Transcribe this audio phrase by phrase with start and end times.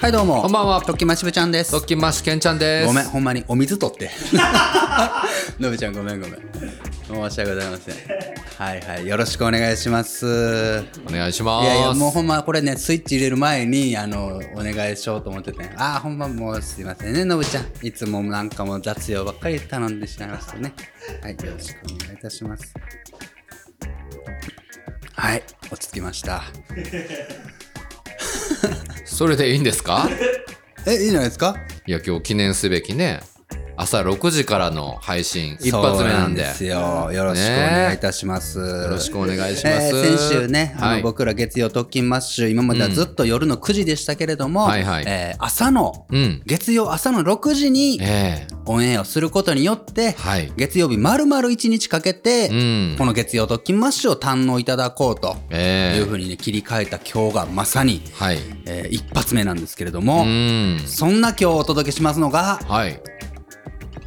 [0.00, 0.42] はいどうも。
[0.42, 0.80] こんばんは。
[0.80, 1.72] とっきましぶちゃんです。
[1.72, 2.86] ドッキンマッシュケンちゃんです。
[2.86, 4.12] ごめんほんまにお水取って。
[5.58, 6.40] のぶちゃんごめんごめん。
[7.08, 7.94] 申し訳ございません。
[8.56, 9.08] はいはい。
[9.08, 10.84] よろしくお願いします。
[11.08, 11.64] お願いします。
[11.64, 15.68] いやいやもうほんまこれねスイッチ入れる前にあのお願いしようと思ってて。
[15.76, 17.66] ああほんまもうすいませんねのぶちゃん。
[17.82, 20.72] いつもなんかもう雑用ばっかり頼んでしまいましたね。
[21.22, 22.72] はいよろしくお願いいたします
[25.16, 26.44] はい落ち着きました。
[29.04, 30.08] それでいいんですか？
[30.86, 31.56] えいいんじゃないですか？
[31.86, 33.20] いや、今日記念すべきね、
[33.78, 36.44] 朝6時からの配信、一発目なんで。
[36.46, 39.86] すよよろしくお願いいたします、よろしくお願いします。
[39.88, 46.42] えー先週ね、あはい、の僕ら月曜特勤マッシュ今まではずっと夜の9時でしたけれども、はいはいえー朝の、うん。
[46.46, 50.52] 月曜朝の6時にええオンエアをすることによって、はい。
[50.56, 52.94] 月曜日丸々1日かけて、うん。
[52.98, 58.38] この月曜特勤マッシュを堪能いただこうとええいうふうにね切り替えた今日がまさに、はい。
[58.64, 60.80] えー一発目なんですけれどうも、ん。
[60.86, 63.00] そんな今日お届けしますのがはい。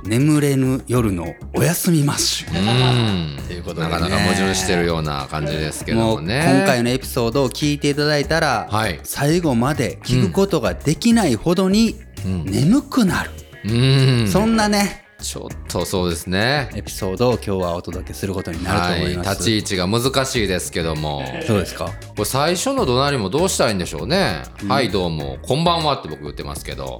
[0.09, 2.49] 眠れぬ夜のお休みマッシュ。
[2.49, 3.47] うん。
[3.47, 6.43] ということでねなかなか矛盾してるような感じですけどもうもね。
[6.57, 13.29] 今回のエピソードを聞いていただいたら、はい最後まで聞くことができないほどにうん眠くなる、
[13.65, 14.27] うん。
[14.27, 16.71] そんなねちょっとそうですね。
[16.73, 19.01] エピソードを今日はお届けすることになるとはい。
[19.01, 21.23] 思います、立ち位置が難しいですけども。
[21.45, 21.85] そうですか？
[21.85, 24.41] これ最初の怒鳴りもどうしたらいいんでしょうね。
[24.67, 26.99] はい、どうも、こんばんはって僕言ってますけど。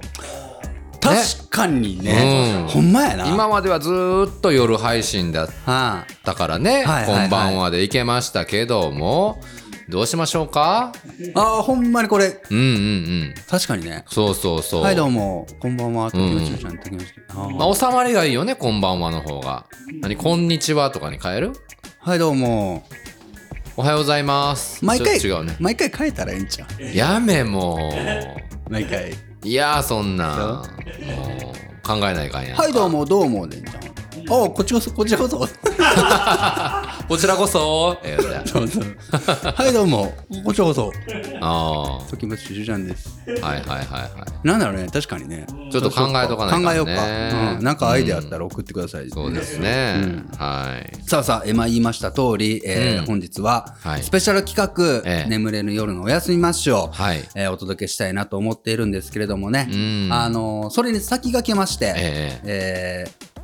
[1.00, 2.68] 確かにね、うん。
[2.68, 3.26] ほんまやな。
[3.26, 9.40] 今まではずーっと夜配信だっはあたからね、はいはいはいこんばんはでいけましたけども、
[9.88, 10.92] どうしましょうか？
[11.34, 12.40] あーほんまにこれ。
[12.50, 12.68] うんうんう
[13.30, 13.34] ん。
[13.48, 14.04] 確かにね。
[14.08, 14.82] そうそうそう。
[14.82, 15.46] はいどうも。
[15.58, 16.10] こんばんは。
[16.10, 16.34] ときうん。
[16.34, 17.56] ましちゃんときましあー。
[17.56, 19.66] まあ、収まりがいいよね、こんばんはの方が。
[20.02, 21.52] 何、こんにちはとかに変える？
[21.98, 22.84] はいどうも。
[23.76, 24.84] おはようございます。
[24.84, 25.56] 毎回違うね。
[25.58, 26.96] 毎回変えたらええんちゃう？
[26.96, 27.78] やめも
[28.68, 29.10] 毎回。
[29.10, 29.14] う。
[29.42, 30.62] いやー、そんな。
[31.06, 32.54] もう、考えないかんや。
[32.56, 33.89] はいどうもどうもでんじゃん
[34.30, 35.38] あーこっちこそこっちこそ。
[37.08, 37.98] こちらこそ。
[38.04, 38.84] えー、だそうそう。
[39.56, 40.14] はいどうも。
[40.44, 40.92] こっちこそ。
[41.40, 43.08] あときましちゃんです。
[43.42, 43.46] あ。
[43.46, 44.06] はいはいはいは
[44.44, 44.46] い。
[44.46, 44.86] なんだろうね。
[44.92, 45.46] 確かにね。
[45.72, 46.64] ちょっと考えとかないね。
[46.64, 49.96] 考えようか、うん、なんかアイデアあったら送ってください、そうですね。
[50.00, 50.30] うん。
[50.38, 51.08] はい。
[51.08, 53.06] さあさあ、今言いました通り、えーうん。
[53.06, 54.02] 本日は、はい。
[54.04, 55.28] スペシャル企画、ええ。
[55.28, 57.28] 眠れぬ夜のお休みマッシュを、はい。
[57.34, 60.08] えーお届けしたいなと思っているんですけれどもね、うん。
[60.12, 62.40] あのーそれに先駆けまして、え。
[62.44, 63.39] えー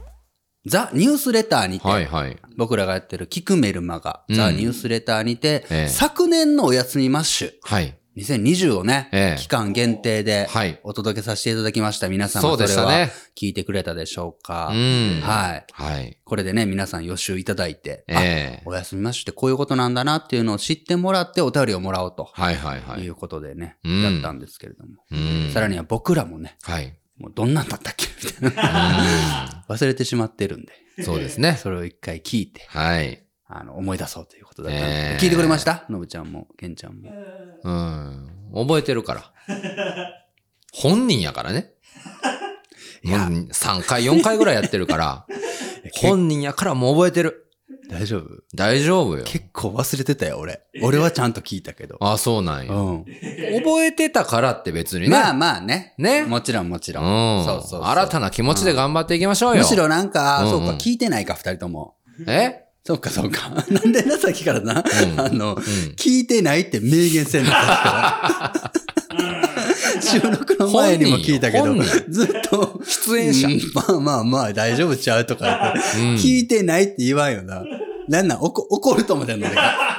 [0.66, 2.37] ザ・ニュースレターにえて、はいはい。
[2.56, 7.97] 僕らがやってる聞くメルマガ、うんザ・ニュースレターにて、ええ昨年のお休みマッシュ、はい。
[8.16, 12.09] 2020をね、ええ期間限定ではいお届けさせていただきました。
[12.09, 15.21] 皆さんそうはそれは聞いてくれたでしょうか、うん。
[15.22, 15.65] はい。
[15.72, 16.19] はい。
[16.25, 23.09] これでね、皆さん予習いただいて、あええお休みマッシュってこういうことなんだなっていうのを知ってもらってお便りをもらおうとはいはいはいい。
[23.09, 25.04] うことでね、うんやったんですけれども。
[25.12, 25.50] うん。
[25.53, 26.98] さらには僕らもね、はい。
[27.19, 28.06] もうどんなんだったっけ？
[28.44, 29.65] みたいな。
[29.69, 30.72] 忘れてしまってるんで、
[31.03, 31.56] そうですね。
[31.56, 33.22] それを一回聞いて、はい。
[33.49, 35.84] あの、思い出そうということだったええ聞いてくれました？
[35.88, 37.10] のぶちゃんも、けんちゃんも。
[37.62, 38.31] うん。
[38.66, 39.32] 覚えてるから。
[40.72, 41.72] 本人やからね。
[43.04, 45.27] いやもう3回、4回ぐらいやってるから、
[46.00, 47.45] 本人やからもう覚えてる。
[47.88, 48.42] 大丈夫？
[48.54, 49.24] 大丈夫よ。
[49.24, 50.60] 結構忘れてたよ、俺。
[50.82, 51.97] 俺はちゃんと聞いたけど。
[52.00, 52.72] あ、そうなんや。
[52.74, 53.04] うん。
[53.62, 55.08] 覚えてたからって別にね。
[55.10, 55.94] まあまあね。
[55.98, 56.24] ね？
[56.24, 57.00] もちろんもちろ。
[57.00, 57.44] うんん。
[57.44, 59.62] そうそうそう新たな気持ちで頑張っていきましょうよ。
[59.62, 61.94] むしろなんか、うんうんそうか、聞いてないか、二人とも。
[62.26, 62.66] え？
[62.86, 63.50] そうか、そうか。
[63.69, 65.62] なんでな、さっきからな、うんあの、うん。
[65.97, 70.00] 聞いてないって明言せんの、さっきから。
[70.00, 71.74] 収録の前にも聞いたけど
[72.08, 77.64] ずっと、出演者うんまあまあまあ、大丈夫ちゃうとか言って、うん聞いてないって言わんよな。
[78.08, 79.56] なんなん、怒怒ると思ってんのね。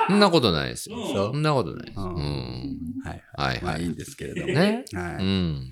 [0.07, 0.95] そんなことないですよ。
[1.13, 1.99] そんなことないです。
[1.99, 3.61] はい。
[3.61, 4.53] まあいんですけれども。
[4.53, 4.85] ね。
[4.93, 5.23] はい。
[5.23, 5.71] うん。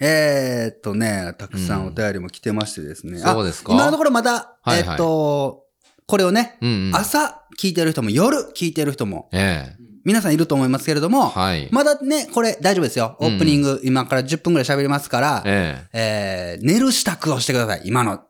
[0.00, 3.20] えーっとね、たくさんお便りも来てましてですね。
[3.22, 3.72] あそうですか？
[3.74, 5.65] 今のところまだ、はいはいえーっと、
[6.06, 6.96] これをね、うんうん。
[6.96, 9.86] 朝聞いてる人も夜聞いてる人も、ええ。
[10.04, 11.68] 皆さんいると思いますけれども、はい。
[11.72, 13.16] まだね、これ大丈夫ですよ。
[13.18, 17.82] オープニング、今から10分ぐらい喋りますから、ええー寝る支度をしてください。
[17.84, 18.20] 今の。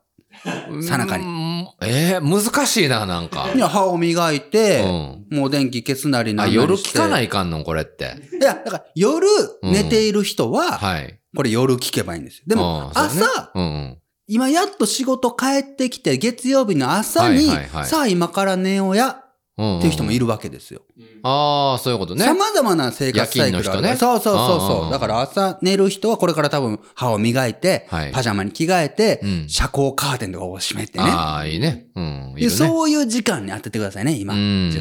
[0.45, 0.81] え。
[0.81, 1.67] さなかにに。
[1.81, 3.51] ええ、難しいな、なんか。
[3.53, 4.81] いや歯を磨いて、
[5.31, 8.15] うもう電気消すなりなり夜聞かないかんのこれって。
[8.39, 9.27] いや、だから夜
[9.61, 11.19] うん寝ている人は、はい。
[11.35, 12.43] これ夜聞けばいいんですよ。
[12.47, 13.97] でも、ああそうね朝、うんうん。
[14.27, 19.23] 今やっと仕事帰ってきて、月曜日の朝に、はいはいはいさあ今から寝ようや、
[19.59, 20.81] っていう人もいるわけですよ。
[21.23, 22.23] ああ、そういうことね。
[22.23, 24.91] さまざまな生活サイクルあるから夜勤の人ねそうそうそううんうんうんそう。
[24.91, 31.05] だから朝寝る人はこれから多分歯を磨いて、はいパジャマに着替えて、うん遮光カーテンとかを閉めてね。
[31.07, 31.87] ああ、いいね。
[31.95, 32.33] うん。
[32.37, 32.49] いいで。
[32.51, 34.35] そういう時間に当ててくださいね、今。
[34.35, 34.71] うん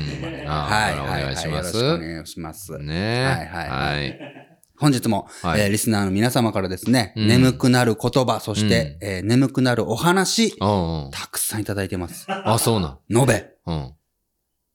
[0.44, 2.78] はあはい、おはい、願いしますよろしくお願いします。
[2.78, 4.45] ねはいはいはい。
[4.78, 11.10] 本日も、はいえーリスナーの皆様からですね、うん眠くなる言葉、そして、えー眠くなるお話、うんうん。
[11.10, 12.26] たくさんいただいてます。
[12.28, 13.16] あ、そうなん。
[13.16, 13.94] 延べうん。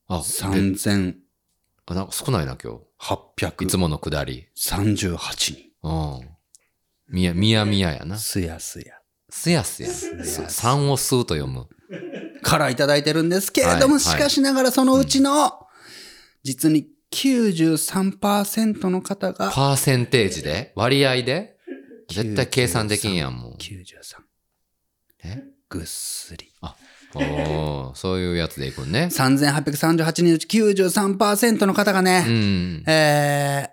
[0.08, 1.16] あ、で3838
[1.88, 3.64] あなんか少ないな、今日。
[3.64, 4.48] いつものくだり。
[5.36, 5.74] 人。
[5.84, 6.20] うん。
[7.10, 8.18] みや、みやみややな。
[8.18, 8.96] すやすや。
[9.30, 9.90] すやすや。
[9.90, 11.68] す三をすうと読む。
[12.42, 15.68] からいただいてるんですけれども、はいしかしながらそのうちの、
[16.44, 20.72] 実に93%の方が、パーセンテージで？
[20.76, 21.58] 割合で？
[22.10, 23.54] 絶対計算できんやん、もう。
[23.58, 24.22] 93。
[25.24, 25.44] え？
[25.70, 26.52] ぐっすり。
[27.14, 29.10] おーそういうやつでいくんね。
[29.12, 32.84] 3838人のうち93%の方がうね、ん。
[32.88, 33.70] えー、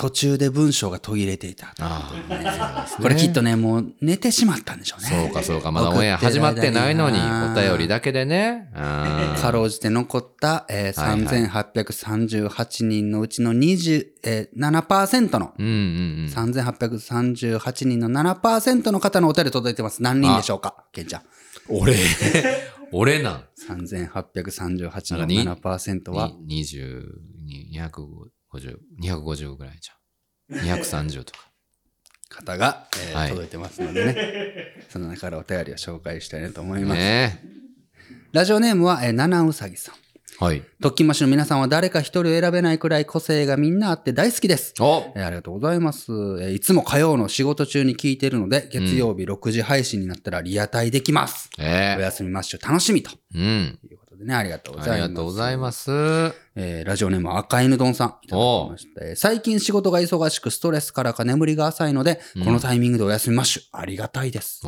[0.00, 1.74] 途中で文章が途切れていた。
[1.78, 5.08] ああ、これきっとね、もう寝てしまったんでしょうね。
[5.08, 5.70] そうかそうか。
[5.70, 7.96] まだオンエア始まってないのに、お便りだ。
[7.96, 8.70] だけでね。
[8.74, 15.76] うんかろうじて残った、えーはいはい3838人のうちの20、えー、7%の、うんうんう
[16.22, 16.24] ん。
[16.32, 20.02] 3838人の7%の方のお便り届いてます。
[20.02, 21.22] 何人でしょうかケンちゃん。
[21.68, 21.94] 俺、
[22.92, 27.02] 俺なん？3838のなんかに7%は、に20、
[28.52, 30.80] 250、250ぐらいじゃん。
[30.80, 31.50] 230とか。
[32.28, 34.84] 方が、えーはい届いてますのでね。
[34.88, 36.98] その中からお便りを紹介したいなと思います。
[36.98, 37.42] ね
[38.32, 39.94] ラジオネームは、えー、七うさぎさん。
[40.42, 40.62] はい。
[40.80, 44.72] 特勤マッシュの皆さんは誰か一人を選べないくらい個性がみんなあって大好きです。
[44.80, 51.50] おえーありがとうございます、えーいつも火曜の仕事中に聞いているので、月曜日6時配信になったらリアタイできます。
[51.58, 53.78] えおやすみマッシュ楽しみとえうん。
[53.90, 55.08] いうでね、ありがとうごあざいます。
[55.08, 55.90] りがとうございます。
[56.54, 58.08] えーラジオネームは赤犬丼さん。
[58.22, 63.62] いただきましたえー最近仕事が忙しくストレスからか眠りが浅いので、このタイミングでお休みマッシュ。
[63.72, 64.60] ありがたいです。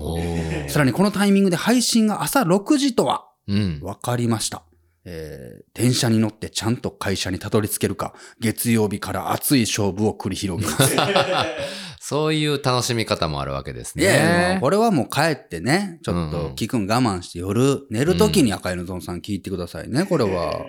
[0.69, 3.81] さらにこのタイミングで配信が朝6時とは、うん。
[3.83, 4.63] わかりました。
[5.05, 10.97] えー電車に乗ってちゃんと会社にたどり着けるか、月曜日から熱い勝負を繰り広げます。
[12.13, 14.59] そういう楽しみ方もあるわけですいやいや、ね。
[14.61, 20.67] これはもう帰ってね、ちょっと聞くん我慢して夜寝るときに赤いのぞんさん聞いてくださいね、これは。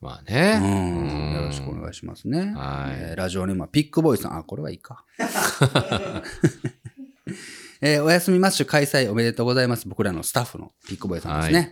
[0.00, 0.58] まあうね。
[0.58, 1.34] ん。
[1.34, 2.54] よろしくお願いしますね。
[2.56, 4.38] はいえーラジオネームはピックボーイさん。
[4.38, 5.04] あ、これはいいか。
[7.82, 9.86] えーおやすみマッシュ開催おめでとうございます。
[9.88, 11.58] 僕らのスタッフのピックボーイさんですね。
[11.58, 11.64] は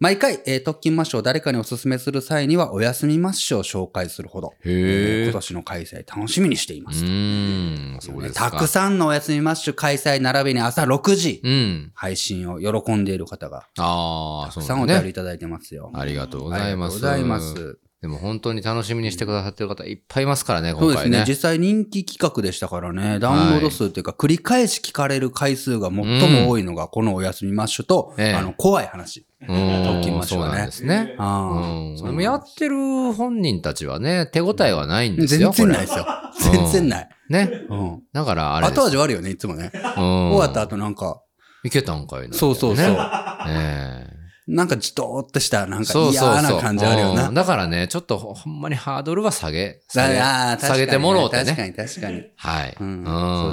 [0.00, 5.32] 毎回、えー特勤マッシュを誰かにお勧めする際には、おやすみマッシュを紹介するほど、えー今。
[5.34, 7.04] 年の開催楽しみにしていまうす。
[7.04, 7.98] ーん。
[8.00, 8.50] そうですか。
[8.50, 11.92] たくさんのおやすみマッシュ開催並びに朝6時、うん。
[11.94, 15.12] 配信を喜んでいる方が、ああ、たくさんお便りい。
[15.12, 15.90] ただいてますよ。
[15.94, 16.94] ありがとうございます。
[17.06, 17.89] ありがとうございます。
[18.00, 21.24] でも本当に楽しみにしてくださってる方いっぱいいますからね、そうですね今回ね。
[21.28, 29.26] 実際人気企画でしたからね、ダウンロード数っていうか、繰り返し聞かれる回数が最も多いのが、このおやすみマッシュと、ええあの、怖い話。
[29.42, 31.14] うん特勤マッシュはねそうなんですね。
[31.18, 31.98] ああうん。
[31.98, 35.52] そうでもやってる本人たちはね、手応えはないんですよ。
[35.52, 36.06] 全然ないですよ。
[36.40, 37.08] 全然ない。
[37.28, 37.50] ね。
[37.68, 38.02] うん。
[38.14, 38.66] だからあれ。
[38.66, 39.70] 後味悪いよね、いつもね。
[39.74, 41.20] うん終わった後なんか、
[41.64, 42.34] いけたんかいな。
[42.34, 42.86] そうそうそう。
[42.86, 42.98] ね
[43.46, 45.92] ええなんかじとーっとした、なんか。
[46.10, 47.14] 嫌な感じあるよう。
[47.14, 51.68] なんだからね、ちょっとほほんまにハードルは下げ、下げ下げてもろうて確かね。
[51.68, 52.22] に確かに。
[52.36, 52.76] はい。
[52.80, 53.04] ううんん。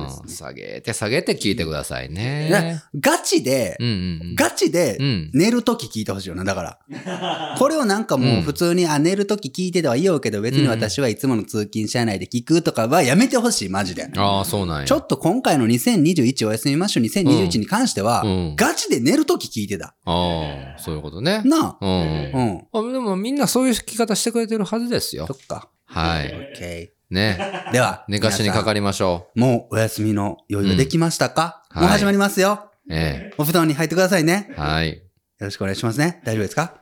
[0.09, 2.81] そうです下げて下げて聞いてくださいね。
[2.99, 4.35] ガチでう、んうんうん。
[4.35, 5.31] ガチでうん。
[5.33, 7.55] 寝るとき聞いてほしいよな、だから。
[7.59, 14.09] これをなんかもう普通に、あ、寝るとき聞いててはいいよけど、別に私はいつもの通勤車内で聞くとかはやめてほしい、マジで。
[14.15, 14.85] ああ、そうなんや。
[14.85, 19.95] ちょっと今回の2021おやすみマッシュ2021に関しては、うんガチで寝るとき聞いてた。
[20.05, 21.41] ああ、そういうことね。
[21.45, 21.85] なあ。
[21.85, 25.33] うんうんでもみんなそういう聞き方してくれてるはずですよそ。
[25.33, 25.69] っか。
[25.85, 26.33] はい。
[26.33, 27.37] オッケね。
[27.69, 27.71] ー。
[27.71, 28.79] では、寝かしにかかり。
[28.79, 32.71] りましょもうお休みの用意はできましたか、うんもう始まりますよ。
[32.87, 32.93] う。
[32.93, 34.49] えお布団に入ってくださいね。
[34.51, 34.53] え。
[34.59, 34.89] はい。
[34.95, 35.01] よ
[35.39, 36.21] ろしくお願いしますね。
[36.25, 36.73] 大丈夫ですか？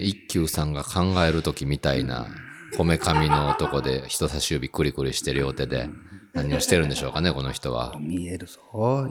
[0.00, 2.26] 一休さんが考えるときみたいな、
[2.76, 5.88] こめかみの男で人差し指クリクリしてる両手で、
[6.32, 7.94] 何をしてるんでしょうかね、この人は。
[8.00, 8.60] 見えるぞ。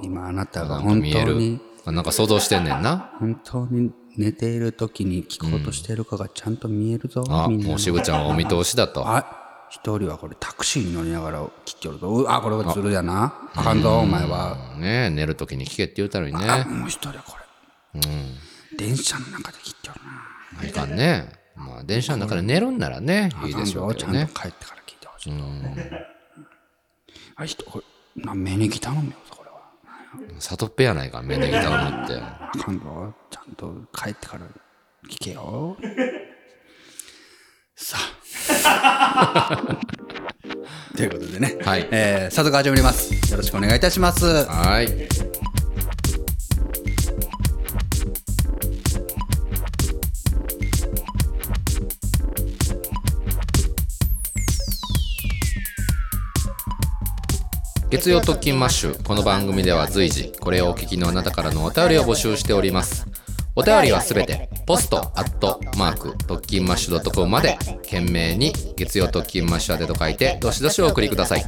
[0.04, 1.60] 今あなたが本当に、。
[1.86, 3.12] あなんか想像してんねんな。
[3.20, 7.24] 本当に寝ている時に聞こうとしているかがちゃんと見えるぞ。
[7.30, 9.08] あ、みんなのもう渋ちゃんはお見通しだと。
[9.08, 12.08] あ、一人はこれタクシーに乗りながら聞きよるぞ。
[12.08, 13.34] うあ、これはずるやな？
[13.56, 14.58] あかんぞ、お前は。
[14.78, 16.40] ね寝るときに聞けって言うたのにね。
[16.48, 17.38] あ、もう一人はこ
[17.96, 18.01] れ。
[18.01, 18.78] うん。
[18.78, 20.70] 電車の中で聞きよるな。
[20.70, 21.34] いかんね。
[21.56, 24.42] まあ、電車の中で寝るんならね、いいでしょうけどねちゃんと。
[24.42, 25.34] 帰ってから聞いてほしい。
[25.34, 25.75] うん。
[27.42, 27.82] あ、人、こ
[28.16, 30.40] れ、な目に来頼むよ、これは。
[30.40, 32.22] 里っぺやないか、芽ネギ頼むって。
[32.64, 34.46] 今度、ちゃんと帰ってから
[35.10, 35.78] 聞けよ。
[37.76, 37.98] さ
[38.66, 39.58] あ。
[40.96, 43.14] ということでね、はいえー、早速始まります。
[43.32, 44.46] よろしくお願いいたします。
[44.46, 45.31] はい。
[57.92, 63.06] 月曜特勤マッシュこの番組では随時これをお聞きのあなたからのお便りを募集しております。
[63.54, 71.44] お便りはすべてポストアットマーク特勤マッシュ .com まで件名に月曜特勤マッシュ宛てと書いてどしどしお送りください。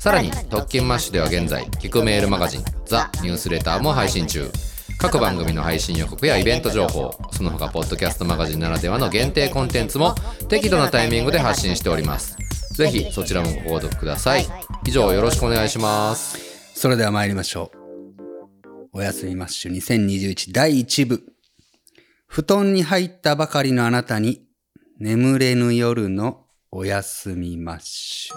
[0.00, 4.50] さらに特勤マッシュでは現在聞くメールマガジンザニュースレターも配信中。
[4.98, 10.16] 各番組の配信予告やイベント情報その他ポッドキャストマガジンならではの限定コンテンツも
[10.48, 12.36] 適度なタイミングで発信しております。
[12.74, 14.46] ぜひそちらもご購読ください
[14.86, 17.78] 以上よろしくお願いしますそれでは参りましょう。
[18.92, 21.22] おやすみマッシュ2021第1部。
[22.26, 24.44] 布団に入ったばかりのあなたに
[24.98, 28.28] 眠れぬ夜のおやすみマッシ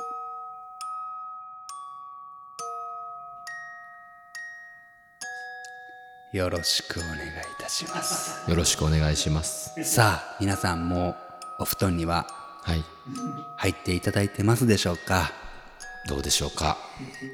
[6.33, 6.37] ュ。
[6.37, 7.21] よろしくお願いい
[7.59, 8.49] たします。
[8.49, 11.15] よろしくお願いしますさあ、皆さんも
[11.59, 12.83] お布団にははい。
[13.57, 15.31] 入っていただいてますでしょうか？
[16.09, 16.77] どうでしょうか？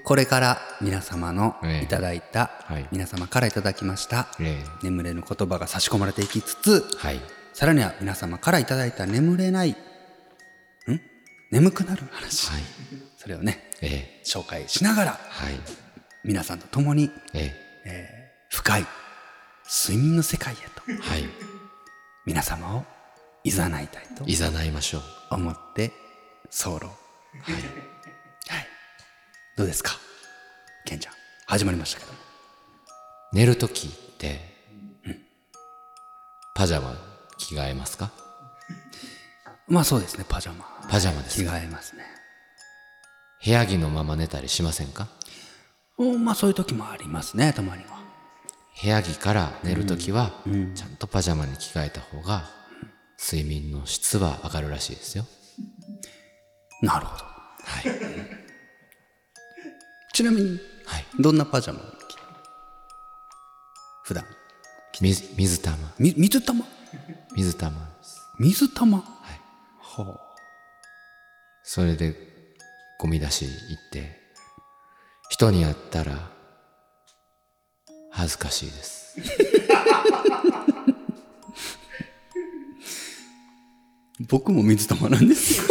[0.04, 1.84] これから皆様のええ。
[1.84, 2.88] いただいた、はい。
[2.92, 7.22] 皆様からいただきました、え眠れぬ言葉が差し込まれていきつつ、えはい。
[7.54, 9.76] さらには皆様からいただいた眠れない、ん？
[11.52, 12.62] 眠くなる話、はい。
[13.18, 14.24] それをね、ええ。
[14.24, 15.54] 紹介しながら、はい。
[16.24, 17.54] 皆さんと共にえ
[18.50, 18.86] 深い
[19.88, 21.26] 睡眠の世界へと、えはい。
[22.26, 22.86] 皆様を
[23.44, 25.92] いざないたいといざないましょう思って、
[26.64, 26.70] 候。
[26.70, 26.88] はい。
[26.88, 26.94] はい。
[29.58, 29.92] どうですか？
[30.86, 31.14] ケンちゃん、
[31.46, 32.20] 始まりましたけども。
[33.34, 34.40] 寝るときって、
[36.56, 36.96] パジャマ
[37.38, 38.12] 着替えますか？
[39.68, 40.66] まあそうですね、パジャマ。
[40.90, 42.06] パジャマです着替えますね。
[43.44, 45.10] 部屋着のまま寝たりしませんか？
[45.98, 48.02] おまあそういう時もありますね、たまには。
[48.82, 50.32] 部屋着から寝るときは、
[50.76, 52.50] ちゃんとパジャマに着替えた方が、
[53.18, 55.26] 睡眠の質は上がるらしいですよ。
[56.82, 57.24] なるほど。
[57.24, 57.84] はい。
[60.14, 61.06] ちなみに、はい。
[61.20, 62.22] どんなパジャマを着て
[64.04, 64.26] 普段。
[65.02, 65.78] 水、水玉。
[65.98, 66.66] み、水玉？
[67.36, 67.90] 水玉。
[68.40, 68.98] 水玉？
[68.98, 69.04] は
[69.34, 69.42] い。
[69.80, 70.20] は
[71.64, 72.16] それで、
[73.00, 74.20] ゴミ出し行って、
[75.30, 76.30] 人に会ったら、
[78.12, 79.18] 恥ずかしいです。
[84.22, 85.68] 僕も水玉なんですよ。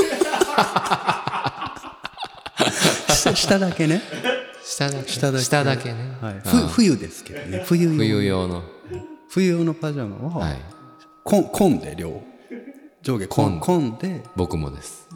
[3.09, 4.03] 下 下だけね。
[4.65, 5.09] 下だけ。
[5.11, 6.17] 下だけ下だけね。
[6.21, 6.35] はい。
[6.35, 7.63] うんふ冬ですけどね。
[7.67, 7.97] 冬用。
[7.97, 8.63] 冬用の。
[9.29, 10.61] 冬用のパジャマは、はい。
[11.25, 12.23] こん、こんで両。
[13.03, 15.09] 上下こん、こんで、僕もです。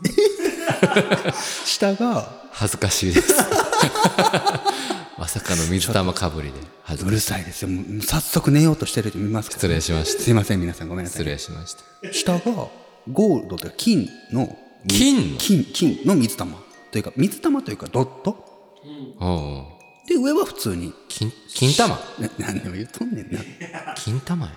[1.67, 3.35] 下が恥ずかしいです。
[5.19, 7.15] まさかの水玉かぶりで恥ずうかしい。
[7.17, 7.69] るさいですよ。
[7.69, 9.61] もう早速寝ようとしてる人見ますけど。
[9.61, 10.23] 失礼しました。
[10.23, 11.33] すいません、皆さんごめんなさ失い。
[11.33, 12.13] 礼しました。
[12.13, 12.67] 下が
[13.11, 14.57] ゴールドというか金の、
[14.89, 16.57] 金金、金の水玉。
[16.91, 18.45] というか、水玉というかドット。
[19.21, 19.65] おう
[20.09, 20.93] で、上は普通に。
[21.09, 21.97] 金、金玉？
[22.19, 23.41] な何を言うとんねんな。
[23.97, 24.53] 金玉や。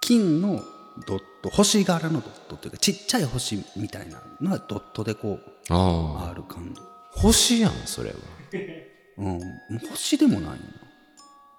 [0.00, 0.62] 金の
[1.06, 6.30] ドット、星柄のドットというか、ちっちゃい星みたいなのはドットでこう、ああ。
[6.30, 6.80] ある感じ。
[7.10, 8.16] 星やん、それは。
[9.18, 9.40] うん、
[9.90, 10.58] 星でもないな。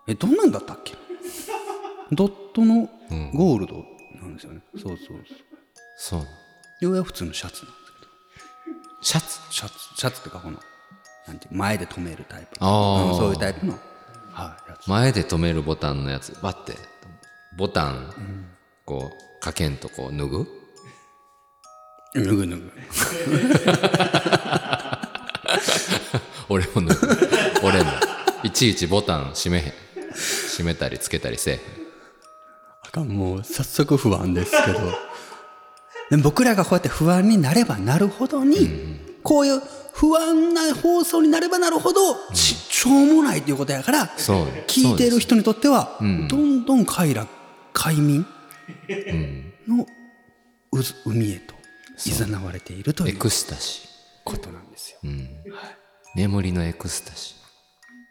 [0.07, 0.95] え、どんなんだったっけ？
[2.11, 2.89] ドットの
[3.33, 3.85] ゴールド
[4.21, 4.61] なんですよね。
[4.73, 5.17] そうそうそう。
[5.97, 6.27] そう。
[6.81, 8.07] で、上は普通のシャツなんですけど。
[9.01, 9.39] シャツ？
[9.49, 10.59] シャツ、シャツっていうかこの、
[11.27, 12.49] なんていう前で留めるタイプ。
[12.59, 13.79] あーうんそういうタイプの、
[14.31, 14.87] はい、やつ。
[14.87, 16.77] 前で止めるボタンのやつ、バッて、
[17.57, 18.13] ボタン、
[18.85, 20.47] こう、かけんとこう脱ぐ？
[22.15, 22.71] 脱ぐ脱ぐ。
[26.49, 27.19] 俺も脱ぐ。
[27.63, 27.91] 俺も。
[28.43, 29.73] いちいちボタン閉めへん。
[30.13, 31.59] 閉めたりつけたりせえへん。
[32.83, 34.79] あかん、もう早速不安ですけど。
[36.13, 38.69] でも僕らがこうやって不安になればなるほどに、
[39.23, 39.59] こういう
[39.93, 44.05] 不安な放送になればなるほど、ちしょうもないということやから。
[44.67, 47.27] 聞いている人にとっては、んどんどん快楽、
[47.73, 48.27] 快眠
[49.67, 49.87] の
[50.71, 51.55] 渦海へと
[52.05, 53.81] 誘われているというエクスタシ
[54.23, 54.99] ことなんですよ。
[55.03, 55.07] ー。
[55.07, 55.29] うん。
[56.13, 57.33] 眠りのエクスタシ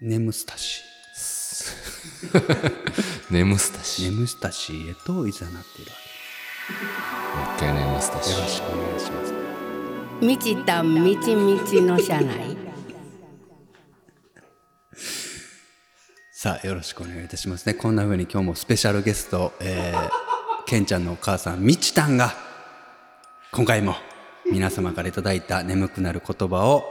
[0.01, 3.33] 眠スタシー。
[3.33, 4.11] 眠スタシー。
[4.11, 6.12] 眠スタシーへと誘っているわー。
[8.31, 8.49] よろ。
[8.49, 9.35] しくお願いします。
[10.21, 12.57] 満ちたみちみちの車内
[16.33, 17.75] さあ、よろしくお願いいたしますね。
[17.75, 20.11] こんな風に今日もスペシャルゲスト、えー、
[20.67, 22.33] ケンちゃんのお母さん、みちたんが、
[23.53, 23.97] 今回も
[24.51, 26.85] 皆様からいただいた眠くなる言葉を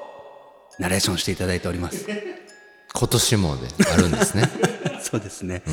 [0.79, 2.05] ナレーションしていただいております。
[2.93, 4.49] 今年もであるんですね。
[5.01, 5.63] そうですね。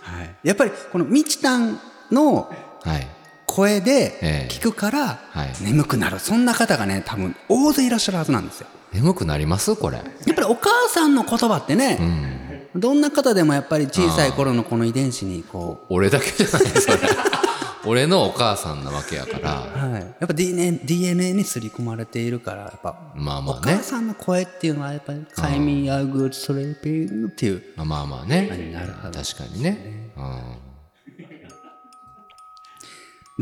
[0.00, 0.34] はい。
[0.44, 1.80] やっぱりこのみちたん
[2.10, 3.21] のはい。
[3.54, 6.18] 声えでえ聞くからはい眠くなる。
[6.18, 8.66] そんな方がね、多分大勢いらっしゃるはずなんですよ。
[8.92, 9.76] 眠くなります？
[9.76, 9.96] これ。
[9.98, 16.98] やっぱりお母さんの言葉ってね、どんな方でもやっぱり小さい頃のこの遺伝子にこ俺だけじゃないそれ。
[17.84, 19.88] 俺のお母さんなわけやから。
[19.88, 23.82] う、はい、やっぱ DNA, DNA に刷り込まれているから、やっぱ、おまあまあね母。
[23.82, 28.70] さんの声っていうのはやっぱり、快眠やグッドスレーピングっていう、まあまあまあね。
[28.72, 30.10] なるほど確かにね。
[30.16, 30.40] うん。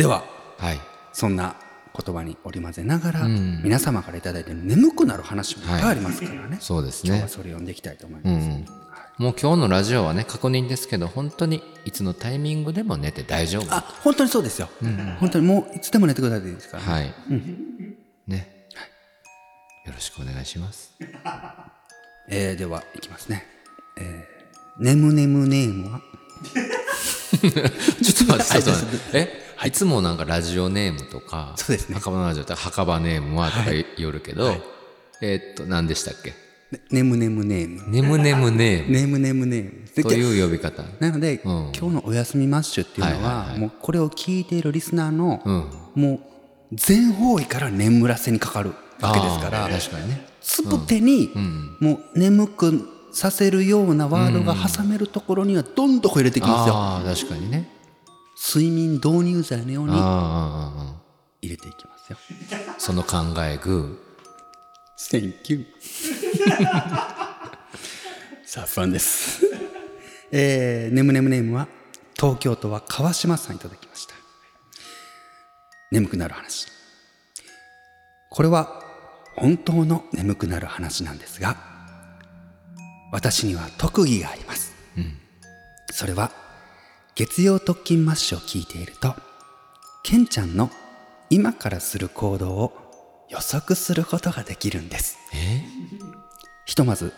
[0.01, 0.25] では、
[0.57, 0.81] はい。
[1.13, 1.57] そんな
[1.95, 6.57] 言葉に織り交ぜながら、皆様からいただいて眠くなる話もいっぱいありますからね。
[6.59, 7.29] そうですね今日は。
[7.29, 8.47] それを読んでいきたいと思います。
[8.47, 8.65] うん。
[9.19, 13.67] もう今日のラジオはね、確認ですけど、本当にいつのタイミングでも寝て大丈夫。
[13.75, 14.71] あ、本当にそうですよ。
[15.19, 17.15] 本当にもういつでも寝てくださいでいいですから、はい。
[18.27, 18.67] ね。
[19.85, 20.95] よろしくお願いします。
[22.31, 23.45] えー、では、いきますね。
[23.99, 26.01] えー、ねむねむネームは？
[27.41, 28.63] ちょっと待って、
[29.50, 29.69] ちょっと待って。
[29.69, 33.65] えいつもなんかラジオネームとか、そうですね墓場のラジオって墓場ネームはとか
[33.97, 34.53] 言うるけど、
[35.23, 36.33] えーっと、何でしたっけ？
[36.91, 37.91] ねねむねむネーム。
[37.91, 39.71] ねむねむネームねむねむネーム。
[39.95, 40.85] でという呼び方。
[41.01, 46.03] なので、ん今日のおやすみマッシュっていうのは、はいはいはいもうこれを聞いているリスナーの、うん。
[46.03, 46.21] もう
[46.73, 50.27] 全方位から眠らせにかかるわけですから確かにね。
[50.41, 51.31] つぶてに、
[51.81, 56.75] もう眠くさせるようなワードが挟めるところにはどんどん入れていきますよ。
[56.77, 57.69] ああ、確かにね。
[58.43, 59.93] 睡眠導入剤のように
[61.43, 62.17] 入れていきますよ。
[62.51, 64.03] ーその考えグ
[64.97, 65.67] Thank you.
[68.45, 69.45] さあ、不安です。
[70.33, 71.69] えー、ねむねむネームは、
[72.15, 74.15] 東京都は川島さんいただきました。
[75.91, 76.67] 眠くなる話。
[78.31, 78.83] これは、
[79.37, 81.57] 本当の眠くなる話なんですが、
[83.13, 84.73] 私には特技があります。
[85.93, 86.31] それは、
[87.21, 89.15] 月曜特勤マッシュを聞いていると、
[90.03, 90.71] ケンちゃんの
[91.29, 92.73] 今からする行動を
[93.29, 95.19] 予測することができるんです。
[96.65, 97.13] ひとまず、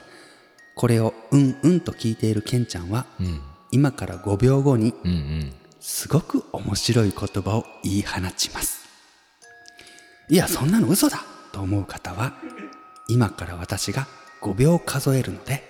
[0.74, 3.40] これをうんうんと聞いているケンちゃんは、うん。
[3.70, 5.52] 今から5秒後にうんうん。
[5.78, 8.80] すごく面白い言葉を言い放ちます。
[10.28, 11.20] いや、そんなの嘘だ
[11.52, 12.34] と思う方は、
[13.08, 14.08] 今から私が
[14.40, 15.62] 5秒数えるので、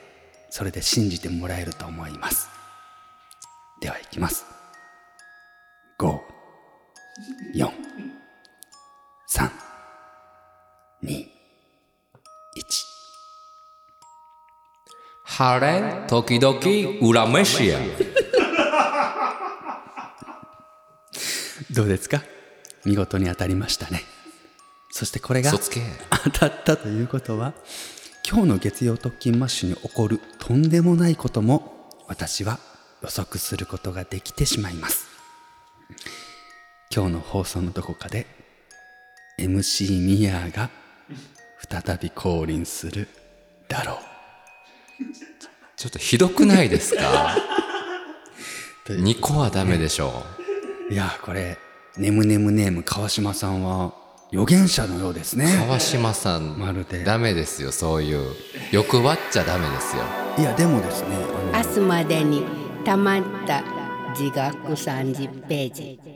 [0.49, 2.62] それで信じてもらえると思います。
[3.83, 4.47] では、いきます。
[5.99, 6.21] 5、
[7.57, 7.67] 4、
[9.29, 9.51] 3、
[11.03, 11.27] 2、1。
[15.25, 16.61] 晴れ、時々、
[17.09, 17.81] 裏飯や。
[21.73, 22.23] どうですか？
[22.85, 24.05] 見事に当たりましたね。
[24.93, 25.51] そしてこれが。
[25.51, 25.59] 当
[26.31, 27.53] たったということは、
[28.25, 32.61] 今日の月曜特勤マッシュに起こるとんでもないことも私は
[33.03, 35.07] 予測することができてしまいます。
[36.95, 38.27] 今日の放送のどこかで
[39.39, 40.71] MC ミヤーが
[41.69, 43.09] 再び降臨する
[43.69, 43.97] だろう。
[45.77, 47.37] ちょっとひどくないですか？
[48.85, 50.23] という2個はダメでしょ
[50.91, 51.57] いや、これ、
[51.97, 53.95] ねむねむネーム川島さんは
[54.33, 55.47] 預言者のようですね。
[55.67, 58.35] 川島さん、まるでダメですよ、そういう。
[58.71, 60.03] 欲張っちゃダメですよ。
[60.39, 61.09] いや、でもですね、
[61.53, 62.45] あの明日までに
[62.85, 63.63] たまった
[64.19, 66.01] 自学30ページ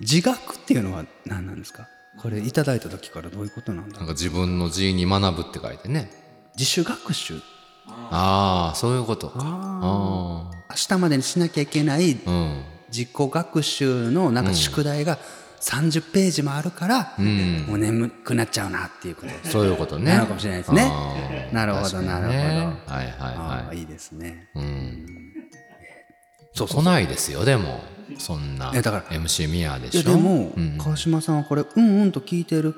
[0.00, 1.86] 自学っていうのは何なんですか？
[2.20, 6.10] これいただいた時からどういうことなんだなんか自分の字に学ぶって書いてね。
[6.56, 7.40] 自主学習
[8.10, 9.38] ああ、そういうことか。
[9.42, 12.30] あ明日までにしなきゃいけないあ。
[12.30, 12.62] うん。
[12.90, 15.18] 自己学習のなんか宿題が
[15.62, 17.64] 30ページもあるから、うん。
[17.68, 20.12] もう眠くなっちゃうなっていうことそういうことね。
[20.12, 22.46] なのかもしれないですねなるほどねなるほどはい
[22.88, 23.02] は
[23.62, 23.78] いはい。
[23.78, 25.06] いいですねうん。
[26.54, 27.80] そう来ないですよ、でも。
[28.18, 28.72] そんな。
[28.72, 30.10] いやだから MC ミヤでいしょ？
[30.10, 32.74] やでも、うん川島さんはこれうんうんと聞いている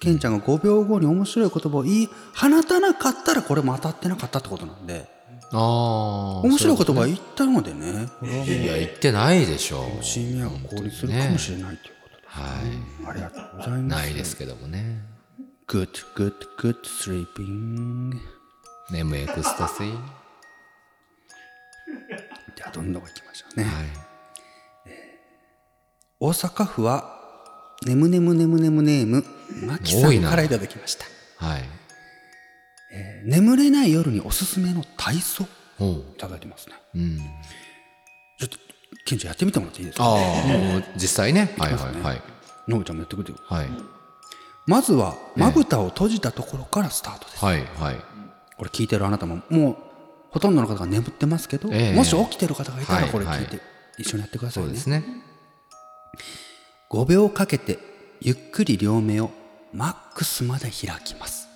[0.00, 5.08] ケンちゃんが5秒後に面白い言葉を言い放たなかったらこれも当たってなかったってことなんで
[5.50, 6.40] ああ。
[6.42, 9.84] 面白い言葉言ったのでねねいや、言ってないでしょ。
[10.02, 11.97] シーミアが降臨するかもしれないということで、
[12.28, 13.08] はい。
[13.08, 15.02] ありがとうございますないですけどもね。
[15.66, 18.18] Good, good, good sleeping
[18.90, 19.92] 眠エクスタシー。
[22.56, 23.74] ではどんどん行きましょうね、はい。
[26.20, 27.14] 大阪府は
[27.86, 29.24] ねむねむねむねむネーム
[29.66, 31.04] マキさんからいただきました
[31.36, 31.62] はい。
[32.92, 35.46] えー眠れない夜におすすめの体操い
[36.16, 38.58] ただいてますねうんちょっと
[39.08, 40.04] ケンちゃんやってみてもらっていいですか？
[40.04, 40.20] ああ
[40.96, 41.54] 実際ね。
[41.56, 42.20] はいはいはい。
[42.20, 43.70] ちゃんもやってくれよはい。
[44.66, 47.96] まずはまぶたを閉じたところからスタートです、はいはい。
[48.58, 49.76] これ聞いてるあなたももう
[50.30, 51.94] ほとんどの方が眠ってますけど、ええ。
[51.94, 53.62] もし起きてる方がいたらはいこれ聞いて、は
[53.96, 54.72] 一緒にやってくださいうね。
[54.72, 55.04] そですね。
[56.90, 57.78] 5秒かけて
[58.20, 59.30] ゆっくり両目を
[59.72, 61.48] マックスまで開きます。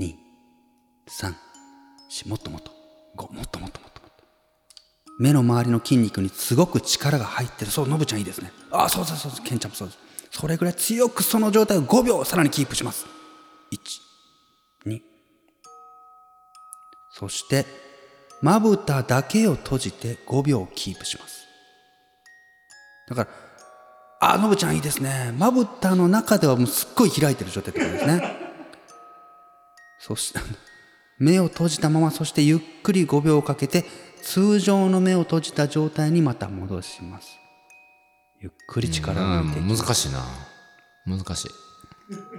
[0.00, 1.34] 123
[2.26, 2.70] もっともっと
[3.16, 3.60] 5もっと。
[3.60, 3.89] もっともっともっと
[5.20, 7.70] 目の周りの筋肉にすごく力が入ってる。
[7.70, 8.52] そうノブちゃんいいですね。
[8.70, 9.44] あそうそうそうそう。
[9.44, 9.98] ケンちゃんもそうです。
[10.30, 13.06] それぐらい強くその状態を5秒さらにキープします。
[14.86, 15.00] 12
[17.12, 17.66] そして
[18.40, 21.44] まぶただけを閉じて5秒キープします。
[23.10, 23.24] だか
[24.20, 25.34] ら、あ、のぶちゃんいいですね。
[25.36, 28.36] まぶたの中ではもうすっごい開いてる状態ってことですね。
[29.98, 30.40] そして、
[31.18, 33.84] 目を閉じたまま、そしてゆっくり5秒かけて、
[34.22, 37.38] 通常の目を閉じた状態にまた戻します。
[38.40, 39.82] ゆっくり力を抜いていきます。
[39.82, 40.24] 難しいな
[41.06, 41.48] 難しい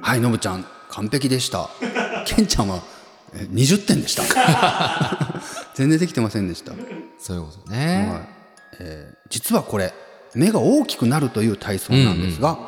[0.02, 1.70] はい、のぶちゃん、完璧でした。
[2.26, 2.82] けんちゃんは、
[3.34, 4.24] え20点でした。
[5.76, 6.74] 全然できてませんでした。
[7.20, 8.28] そういうことね、はい
[8.80, 9.94] えー実はこれ
[10.36, 12.60] 目が大きくなるという体操なんですが、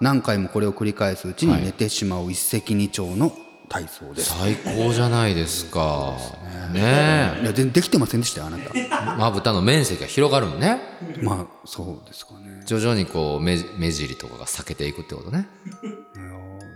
[0.00, 3.32] 何回もこれを繰り返すうちに寝てしまう一石二鳥の
[3.68, 4.22] 体操で。
[4.22, 6.16] す、最高じゃないですか。
[6.72, 6.80] ね
[7.42, 8.78] いや全然できてませんでしたよあなた。
[8.78, 10.80] えまぶたの面積が広がるのね。
[11.22, 12.62] まあそうですかね。
[12.66, 15.48] 徐々にこう目目尻とかが裂けていくってことね。
[15.82, 15.92] いや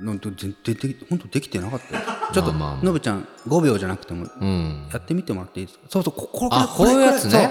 [0.00, 2.02] ーなんと全然でき本当できてなかったよ。
[2.32, 2.74] ちょっとまあまあ。
[2.76, 4.88] まあのぶちゃん5秒じゃなくてもうん。
[4.92, 5.84] やってみてもらっていいですか？
[5.90, 7.50] そうそうここあこういうやつね。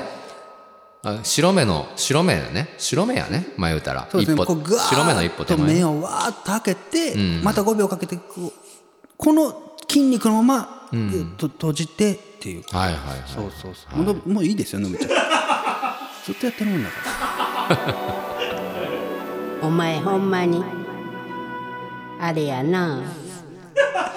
[1.04, 2.74] あ白目の白目やね。
[2.78, 3.48] 白目やね。
[3.58, 4.08] 前言うたら。
[4.12, 8.52] そうです一歩白目の一歩手と前目をわーっと開けて、また5秒かけてこう
[9.22, 10.90] この筋肉のまま、
[11.38, 12.64] と閉じてっていう。
[12.72, 13.20] はいはいはい。
[13.28, 15.10] そうそうそう、もうもういいですよのぶちゃん。
[16.26, 16.96] ずっとやってるもんだか
[17.70, 17.96] ら。
[19.68, 20.64] お前ほんまに
[22.20, 23.00] あれやな。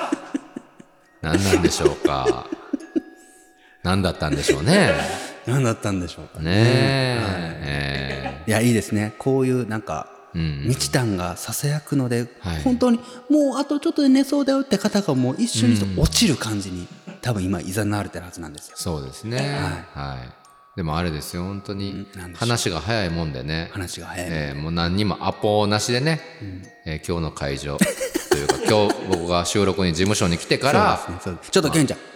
[1.20, 2.46] 何なんでしょうか。
[3.82, 4.90] 何だったんでしょうね。
[5.46, 6.44] 何だったんでしょうかね。
[6.44, 6.60] ね
[7.66, 8.42] え。
[8.46, 8.50] い。
[8.50, 9.14] やいいですね。
[9.18, 12.62] こういうなんかうん日丹がささやくので、はい。
[12.62, 12.98] 本当に
[13.30, 16.86] もうあとちょっとで寝そうだよって方がもう一緒に落ちる感じに、
[17.22, 18.76] 多分今いざなわれてるはずなんですよ。
[18.76, 19.38] そうですね。
[19.94, 22.06] はい、でもあれですよ本当に。
[22.34, 23.70] 話が早いもんでね。
[23.72, 26.20] 話が早い、えーもう何にもアポなしでね、
[26.84, 27.84] えー今日の会場と
[28.36, 31.18] いうか 今日僕が収録に事務所に来てからね。
[31.50, 32.13] ちょっとケンちゃん何何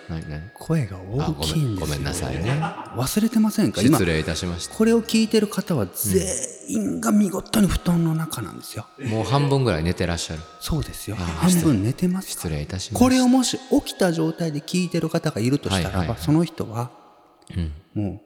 [0.54, 2.50] 声があ大きいんですよごめんなさいね。
[2.96, 3.82] 忘れてませんか？
[3.82, 4.74] 今失礼いたしました。
[4.74, 6.26] これを聞いてる方は全
[6.68, 8.86] 員が見事に布団の中なんですよ。
[9.04, 10.42] もう半分ぐらい寝てらっしゃる。
[10.60, 11.16] そうですよ。
[11.16, 12.30] 半分寝てます。
[12.30, 16.24] 失礼いたしましたこれをもし起きた状態で聞いてる方がいるとしたらば、はいはいはい。
[16.24, 16.90] その人は
[17.56, 18.02] うん。
[18.02, 18.20] もう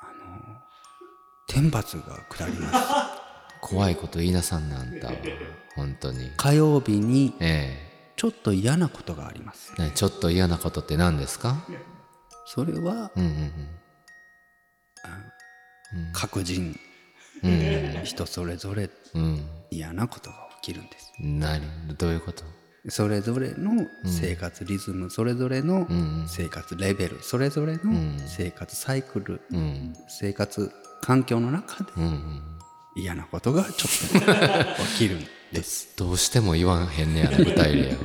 [0.00, 0.60] あの
[1.48, 2.88] 天罰が下ります。
[3.60, 5.12] 怖いこと言いなさんなあんたは
[5.74, 6.30] 本当に。
[6.36, 7.85] 火曜日にえ
[8.16, 9.74] ちょっと嫌なことがあります。
[9.78, 11.56] えねちょっと嫌なことって何ですか？
[12.46, 13.50] それはうんうん
[16.12, 16.78] 各人
[17.42, 17.50] うん。
[17.50, 18.04] うん。
[18.04, 19.46] 人それぞれうん。
[19.70, 21.12] 嫌なことが起きるんです。
[21.20, 21.60] 何？
[21.98, 22.42] どういうこと？
[22.88, 25.88] それぞれの生活リズム、それぞれの
[26.28, 27.80] 生活レベル、それぞれの
[28.28, 29.92] 生活サイクル、うん。
[30.08, 30.70] 生活
[31.02, 32.42] 環境の中でうんうん。
[32.96, 35.35] 嫌なことがちょっと起きるんです。
[35.96, 37.96] どうしても言わんへんねやな具体例をな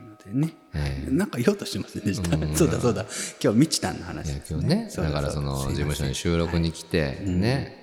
[0.00, 2.30] のでね、えなんか言おうとしてませんでした。
[2.56, 3.06] そうだそうだ。
[3.42, 4.88] 今日みちたんの話ですね。
[4.90, 7.80] そうだからその事務所に収録に来てね。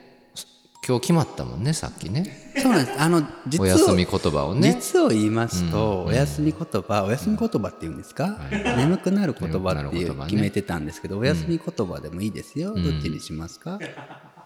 [0.87, 2.53] 今日決まったもんねさっきね。
[2.55, 3.01] そうなんです。
[3.01, 4.73] あの、実をお休み言葉をね。
[4.73, 8.39] 実を言いますと、お休み言葉、お休み言葉って言うんですか、
[8.77, 12.73] 眠くなる言葉っていう決めてたんですけど、お休み言葉でもいいですよ。
[12.73, 13.79] どっちにしますか、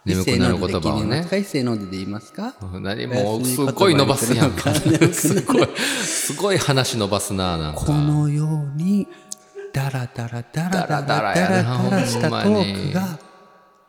[0.03, 1.27] 眠くなる言葉をね。
[1.31, 2.55] 一斉のでで言いますか？
[2.59, 4.51] 一斉のでで言いますか何もうすごい伸ばすやん。
[4.51, 9.07] かすごいすごい話伸ばすななんかこのように、
[9.73, 13.19] ダラダラダラダラダラダダラやなラダラしたトークが、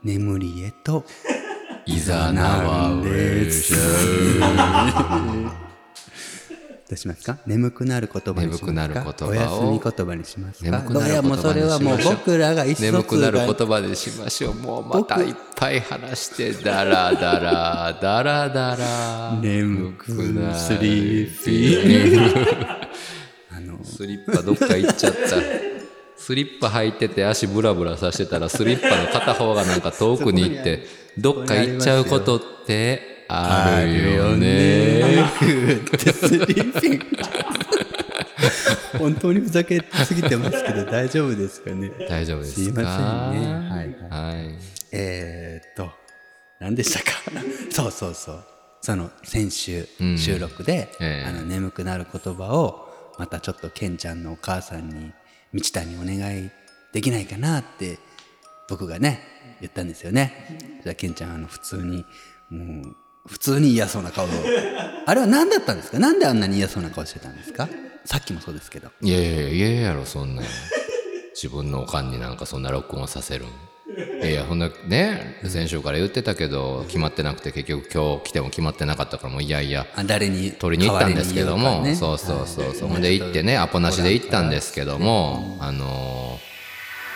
[0.04, 1.04] 眠りへと、
[1.86, 3.72] いざなわうれし
[6.92, 7.38] どうしますか？
[7.46, 8.72] 眠くなる言葉にしますか？
[8.72, 10.70] 眠くなる言葉をお休み言葉にしますか？
[10.70, 12.16] 眠くなるいやもうそれはもう言葉にしましょう。
[12.16, 14.54] 僕らが一眠くなるが言葉でしましょう。
[14.54, 22.88] もうまたいっぱい話してダラダラダラダラ眠くなスリーピー。
[23.84, 25.18] スリッパどっか行っちゃった。
[26.16, 30.84] スリッパ履いてて足ブラブラさしてたらスリッパの片方がなんか遠くに行って
[31.18, 37.00] どっか行っちゃうことってあるよねグッてスリーピン
[38.98, 41.90] 本当にふざけすぎてますけど大丈夫ですかね。
[42.08, 42.80] 大丈夫ですか？
[42.80, 44.58] すいませんねはいはい。
[44.92, 45.90] えー、っと、
[46.60, 47.10] 何でしたか？
[47.72, 48.44] そうそうそう。
[48.82, 55.12] その先週うん収録で、ええあの眠くなる言葉をまたちょっとケンちゃんのお母さんに
[55.54, 56.50] 道谷お願い
[56.92, 57.98] できないかなって
[58.68, 59.20] 僕がね
[59.60, 60.80] 言ったんですよね。
[60.84, 62.04] じゃあケンちゃんあの普通に
[62.50, 64.28] もう普通に嫌そうな顔を
[65.06, 65.98] あれは何だったんですか？
[65.98, 67.68] なんであんなに嫌そうな顔してたんですか？
[68.04, 68.88] さっきもそうですけど。
[69.00, 70.44] いやいやいややろ、そんなん。
[71.34, 73.48] 自分のおかんになんかそんな録音させるん。
[73.48, 82.88] いやいや、ほんなね、先週から言ってたけど、決まってなくて結局今日来ても決まってなかったからもういやいや、あ誰に取りに行ったんですけども、代わりに言そうそうそうそう。
[82.88, 86.52] ほんで行ってね、アポなしで行ったんですけども、あのー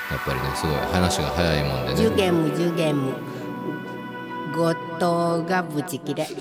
[0.09, 1.97] やっぱりね、すごい話が早いもんでね。
[4.57, 4.73] 後
[5.43, 6.27] 藤がブチ切れ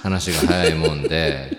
[0.00, 1.58] 話が早いもんで、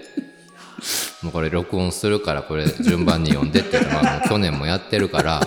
[1.22, 5.46] もうこれ録音するからこれ順番に読んでってまあ もう去年もやってるから、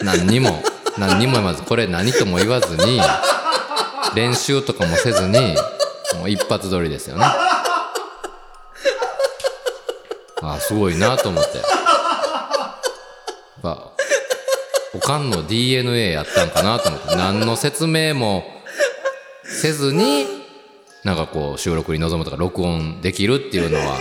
[0.00, 0.62] 何にも、
[0.98, 3.00] 何にもまずこれ何とも言わずに、
[4.14, 5.56] 練習とかもせずに、
[6.18, 7.24] もう一発撮りですよね。
[7.24, 7.62] あ
[10.42, 11.56] あ、すごいなと思って。
[11.56, 11.66] やっ
[13.62, 13.87] ぱ、
[14.94, 18.44] おかんの DNA やったんかなと思って、何の説明も
[19.44, 20.26] せずに、
[21.04, 23.96] なんかこう収録に臨むとか録音できるっていうのは、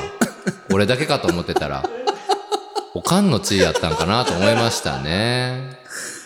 [0.72, 1.84] 俺だけかと思ってたら、
[2.94, 5.78] おかんの地位やったんかなと思いましたね。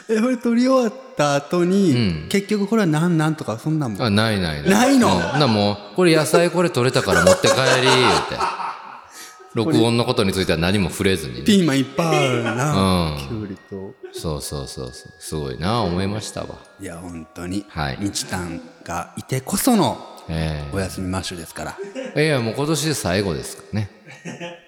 [0.10, 2.28] えこれ撮り終わった後に、うん。
[2.30, 4.04] 結局これは何なんとかそんなんも。
[4.04, 4.64] あ、ないない。
[4.64, 5.16] ないの？
[5.34, 5.40] うん。
[5.40, 8.36] なもう、これ野菜これ取れたから持って帰り、言うて。
[9.54, 15.14] 録音のことについては何も触れずにね、ピーマンいっぱいあるな、うんきゅうりとそうそうそうそう。
[15.20, 16.60] すごいな思いましたわ。
[16.80, 19.98] いや本当に、はい日丹がいてこその
[20.30, 21.78] えお休みマッシュですから
[22.16, 23.90] えいや、もう今年で最後ですからね。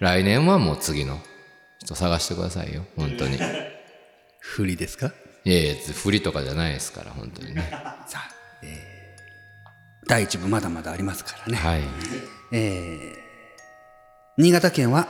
[0.00, 1.18] 来年はもう次の
[1.78, 2.84] 人探してくださいよ。
[2.96, 3.36] 本当に。
[3.36, 3.38] い
[4.40, 5.12] 不利ですか？
[5.44, 7.68] やいや、振りとかじゃないですから、本当にね。
[8.06, 8.30] さあ、
[8.62, 8.94] えー
[10.06, 11.80] 第一部まだまだありますからね、はい。
[12.52, 13.23] えー
[14.36, 15.08] 新潟県は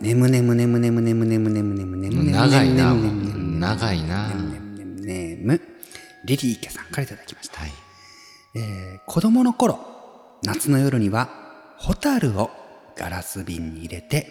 [0.00, 4.28] ねむねむねむねむねむねむねむねむねむねむ長いな、ねむねむねむ長いな。
[4.28, 5.60] ねむねむねむ
[6.24, 7.72] リリー家さんからいただきましたはい。
[8.54, 9.78] えー子供の頃
[10.42, 11.28] 夏の夜には
[11.78, 12.50] ホタルを
[12.96, 14.28] ガラス瓶に入れて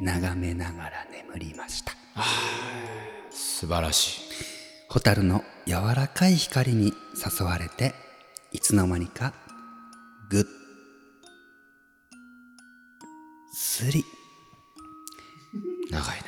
[0.00, 1.92] 眺めながら眠りました
[3.30, 4.20] 素晴らしい。
[4.88, 6.92] ホタルの柔らかい光に
[7.40, 7.94] 誘われて
[8.52, 9.34] いつの間にか
[10.30, 10.44] ぐっ
[13.58, 14.04] すり
[15.90, 16.18] 長い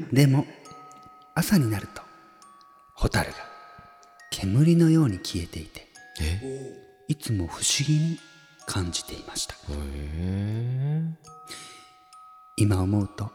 [0.00, 0.06] な。
[0.10, 0.46] でも
[1.34, 2.00] 朝になると
[2.94, 3.36] ホタルが
[4.30, 5.86] 煙のように消えていて
[6.22, 6.40] え？
[7.08, 8.18] いつも不思議に
[8.66, 9.56] 感じていました。
[12.56, 13.30] 今思うと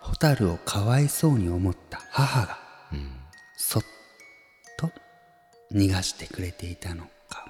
[0.00, 2.58] ホタルをかわいそうに思った母が
[2.92, 3.10] うん。
[3.56, 3.82] そっ
[4.78, 4.90] と
[5.72, 7.44] 逃がしてくれていたのか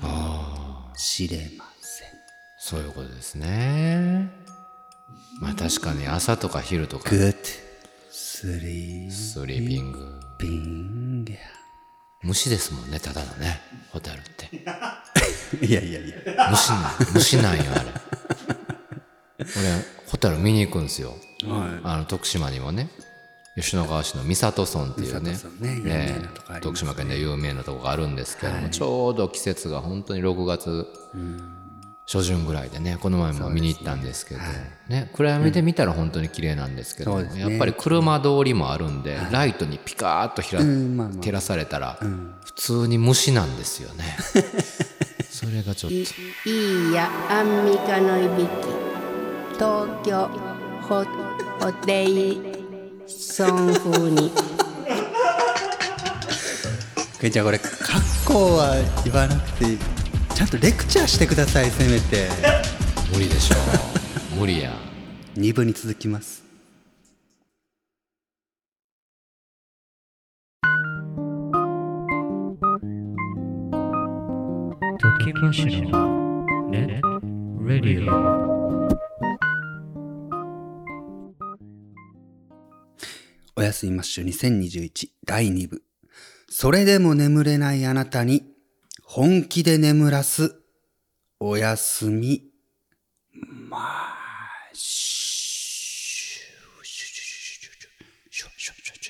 [0.00, 1.73] もしれません
[2.66, 4.30] そういうことですね。
[5.38, 10.18] まあ確かに朝とか昼とか、 good sleeping。
[10.38, 11.32] ピング
[12.22, 14.48] 虫ですもんね、ただのね、ホタルって。
[15.60, 16.48] いやいやいや。
[16.52, 17.84] 虫なん、虫なんよ、あれ。
[19.40, 19.48] 俺、
[20.06, 21.16] ホタル見に行くんですよ。
[21.42, 22.88] はあの、徳島にもね、
[23.56, 25.36] 吉野川市の三郷村っていうね。
[25.60, 25.80] ね。
[25.80, 26.28] ね。
[26.62, 30.86] 徳島県で有名なとこがあるんですけども、ちょうど季節が本当に6月
[32.06, 34.40] 初旬ぐらいでねこの前も見に行ったんですけど
[34.88, 37.40] ね暗闇で見たら本当に綺麗なんですけどうですね。
[37.40, 41.18] やっぱり車通りもあるんで、ライトにピカーッとひら、んまあまあ。
[41.18, 41.98] 照らされたら、
[42.44, 44.04] 普通に虫なんですよね。
[45.30, 45.96] それがちょっと。
[45.96, 46.00] い
[46.44, 48.48] いいやアンミカのいびき。
[49.54, 50.28] 東京
[50.82, 51.04] ホ
[51.60, 52.40] ホテイ
[53.06, 54.30] ソン風に。
[57.26, 57.72] いじゃあこれ格
[58.26, 59.78] 好は言わなくて
[60.34, 62.28] ちゃんとレクチャーしてくださいせめて。
[63.12, 63.54] 無理でしょ
[64.34, 64.40] う。
[64.40, 64.76] 無理や。
[65.36, 66.42] 2部に続きます。
[74.98, 77.08] 時マシュのネット
[77.64, 78.88] ラディオ。
[83.54, 85.84] おやすみマッシュ2021第2部。
[86.50, 88.53] それでも眠れないあなたに
[89.06, 90.60] 本気で眠らす
[91.38, 92.50] おやすみ。
[93.68, 93.78] マ
[94.72, 96.84] ッシュ。
[96.84, 97.04] シュ。
[97.04, 97.24] シュ。
[98.32, 98.48] シュ。
[98.48, 98.74] シュ。
[98.74, 99.04] シ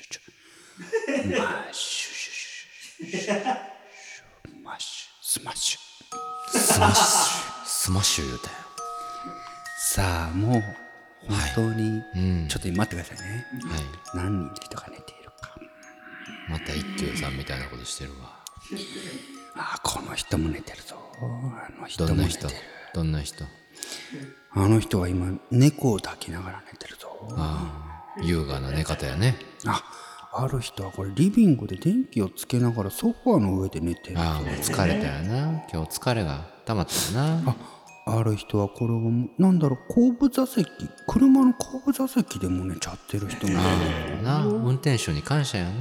[3.03, 3.19] ュ。
[3.19, 3.35] シュ。
[4.43, 5.09] スマッシュ。
[5.23, 5.79] スマッシュ。
[6.53, 6.73] ス
[7.85, 8.25] スマッシュ。
[8.25, 8.53] 言うたよ
[9.77, 10.61] さあもう
[11.27, 12.47] 本当に、うん。
[12.49, 13.45] ちょっと待ってくださいね。
[13.63, 13.81] はい。
[14.13, 15.55] 何人の人が寝ているか。
[16.49, 18.43] また一休さんみたいなことしてるわ
[19.57, 20.95] あこの人も寝てるぞ。
[21.21, 22.47] あの人どんな人？
[22.47, 22.69] も寝てる。
[22.93, 23.45] どんな人？
[24.51, 27.07] あの人は今猫を抱きながら寝てるぞ。
[27.31, 29.35] ああ優雅な寝方やね。
[29.65, 29.83] あ
[30.33, 34.21] ある人はこれリビングで電気をつけながらソファーの上で寝てるぞ。
[34.21, 35.63] ああもう疲れたよな。
[35.71, 37.55] 今日疲れが溜まったよな。
[38.07, 38.99] ある人はこれを
[39.39, 40.69] なんだろう後部座席
[41.07, 44.21] 車の後部座席でも寝ちゃってる人もいる。
[44.21, 44.45] な。
[44.45, 45.71] 運転手に感謝やな。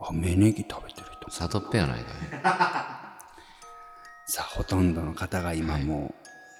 [0.00, 0.92] あ芽ネギ食べ
[1.38, 2.14] てる人も里っぺやないかい。
[4.26, 6.14] さあほとんどの方が今も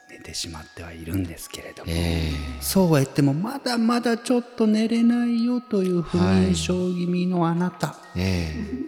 [0.09, 8.55] う寝てしまってはいるんですけれども、えそうは言ってもまだまだちょっと寝れないよという不眠症気味のあなた、ええ。
[8.59, 8.85] え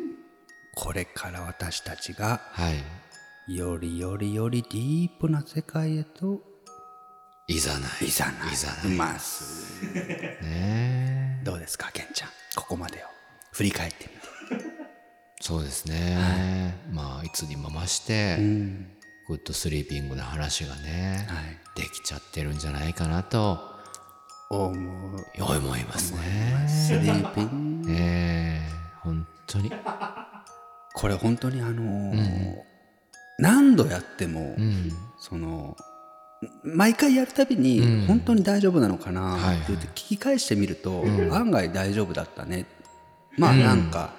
[0.75, 2.85] これから私たちがはい。
[3.49, 6.43] よりよりよりディープな世界へと
[7.47, 8.07] いざない。
[8.07, 8.53] いざない。
[8.53, 8.97] いざない。
[8.97, 9.85] ます。
[10.43, 12.29] ねどうですかケンちゃん。
[12.57, 13.07] ここまでを。
[13.53, 14.11] 振り返って
[14.53, 14.76] みて
[15.41, 18.89] そうですね、まあいつにも増して、うん。
[19.29, 21.81] good sleeping な話がね、はい。
[21.81, 23.59] できちゃってるんじゃないかなと
[24.51, 25.27] 思う。
[25.39, 26.67] 思いますね。
[26.69, 27.93] sleeping。
[27.93, 28.71] ええ
[29.03, 29.71] 本当に。
[30.95, 32.57] これ本当にあのー
[33.39, 34.91] 何度やっても、うん。
[35.19, 35.77] その
[36.63, 38.07] 毎回やるたびに、うん。
[38.07, 39.57] 本当に大丈夫なのかなはいはい。
[39.57, 42.65] って言って聞き返してみると、案外大丈夫だったね。
[43.37, 44.11] まあなんか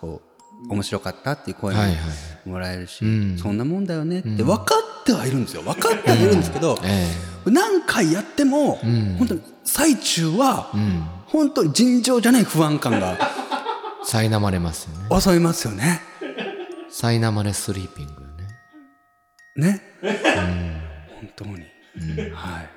[0.00, 0.31] こう
[0.68, 1.80] 面白かったっていう声も
[2.46, 3.38] もらえるし、うん。
[3.38, 4.64] そんなもんだよねって分か
[5.00, 5.62] ってはいるんですよ。
[5.62, 7.06] 分かってはいるんですけど、え
[7.46, 9.16] 何回やっても、ん。
[9.18, 11.04] 本当に最中は、えうん。
[11.26, 13.18] 本当に尋常じゃない不安感が
[14.06, 15.20] 苛まれますよね。
[15.20, 16.00] 襲いますよね。
[16.90, 18.18] 苛まれスリーピングよ
[19.56, 19.80] ね。
[19.80, 19.82] ね。
[21.20, 21.52] 本当に。
[22.34, 22.70] はい。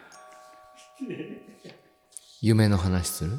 [2.42, 3.32] 夢の話する？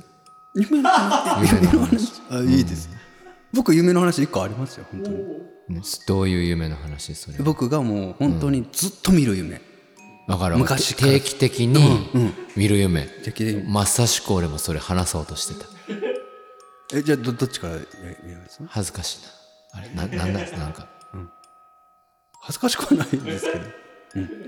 [0.55, 1.55] 夢の話？
[1.55, 2.13] 夢の話。
[2.31, 2.89] あいいです、
[3.53, 5.17] 僕夢の話一個ありますよ本当に。
[5.69, 9.61] ねどういう夢の話それ僕がもう本当にずっと見る夢、
[10.29, 11.13] わかる昔から。
[11.13, 11.77] 定期的に
[12.57, 13.09] 見る夢、
[13.67, 15.67] まさしく俺もそれ話そうとしてた。
[16.95, 17.85] えじゃあどどっちからやや
[18.25, 18.63] ります？
[18.69, 19.81] 恥ずかしいな。
[19.81, 19.89] あれ？
[19.89, 20.57] ななんだ？
[20.57, 20.89] なんか。
[22.41, 23.65] 恥ずかしくはないんですけど。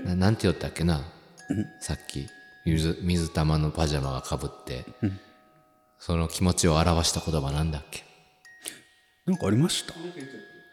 [0.05, 1.01] ななんて言ったっけな、
[1.81, 2.27] さっき
[2.65, 4.85] 水水玉のパジャマがかぶって、
[5.99, 8.05] その気持ちを表した言葉なんだっけ？
[9.25, 9.93] なんかありました？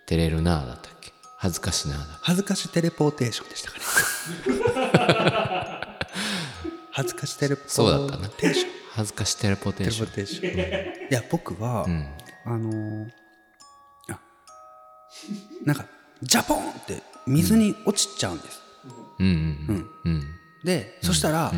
[0.07, 1.13] 照れるなだったっけ？
[1.39, 2.05] 恥ずかしなだ。
[2.23, 3.85] 恥ずかしテレポーテーションでしたかね。
[6.93, 7.87] 恥ずかしテレポーテーション。
[7.89, 8.31] そうだったな。
[8.93, 10.11] 恥ずかしテレポーテーション。
[10.11, 11.11] テレポーテーション。
[11.11, 12.09] いや僕は、うん。
[12.47, 13.11] あのー
[14.09, 14.19] あ
[15.65, 15.85] なんか
[16.23, 18.61] ジャポンって水に落ちちゃうんです、
[19.19, 19.31] うんう
[19.73, 20.25] んうん。
[20.65, 21.53] で、そしたら、あ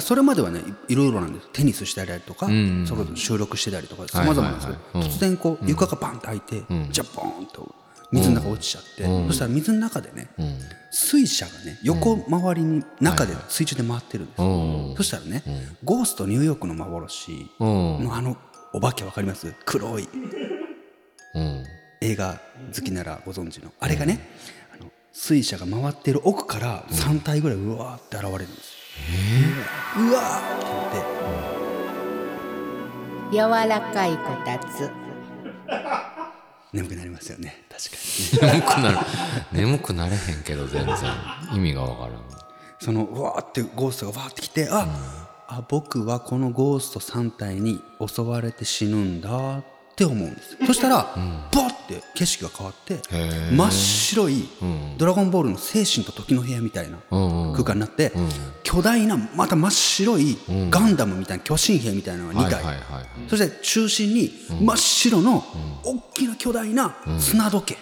[0.00, 1.48] それまではねいいろいろなんです。
[1.52, 5.16] テニスしてたりとか、んそれこそ収録してたりとかさまざまなんですけど、はいはいはいうん。
[5.16, 7.74] 突然こう床がバンと開いて、ジャポーンと
[8.12, 10.58] 水の中落ちちゃって、そしたら水の中でね、うん。
[10.90, 14.96] 水車がね横回りに中で水中で回ってるんですよ、うん。
[14.96, 15.42] そしたらね、
[15.84, 17.50] ゴーストニューヨークの幻。
[17.58, 18.04] うん。
[18.04, 18.36] のあの
[18.72, 19.54] お化けわかります？
[19.64, 20.08] 黒い。
[21.34, 21.64] うん。
[22.02, 22.40] 映画
[22.74, 23.72] 好きならご存知の。
[23.80, 24.20] あれがね、
[24.78, 28.75] あの水車が回ってる奥から3体ぐらいうわーって現れるんです
[29.98, 30.56] よ、うわー。
[30.56, 30.96] って
[33.30, 33.66] 言って。
[33.66, 34.90] 柔らかいこたつ。
[36.72, 37.64] 眠くなりますよね。
[37.70, 38.52] 確かに。
[38.52, 38.98] 眠くなる。
[39.52, 40.96] 眠くなれへんけど全然。
[41.52, 42.22] 意味がわからん。
[42.78, 44.86] そのうわーってゴーストがわーってきてあ、
[45.48, 49.58] あ僕はこのゴースト3体に襲われて死ぬんだ。
[49.58, 53.56] って思うんですそしたら、バーって景色が変わってー。
[53.56, 54.48] 真っ白い、
[54.98, 57.52] ドラゴンボールの精神と時の部屋みたいなうんうん。
[57.52, 58.12] 空間になって、
[58.62, 60.36] 巨大なまた真っ白い
[60.70, 62.62] ガンダムみたいな巨神兵みたいなのが2体、
[63.28, 65.44] そして中心に真っ白の
[65.82, 67.78] 大きな巨大な砂時計、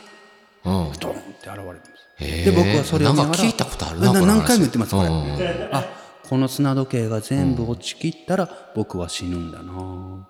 [0.65, 0.93] うん。
[1.01, 5.69] ドーンって現れるんですで僕はそれを見ながらなんか聞いたことあるなこの話何回も言ってますこれ、うんうん。
[5.73, 5.85] あ
[6.29, 10.29] この砂時計が全部落ちきったら僕は死ぬんだな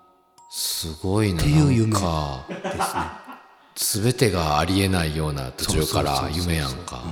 [0.49, 1.93] すごいなっていう夢。
[1.93, 2.45] なんか。
[3.75, 7.03] 全てがありえないような途中から夢やんか。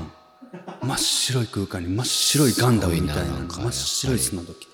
[0.81, 4.65] 真っ白い空間に真っ白いガンダムみたいな真っ白い砂時計。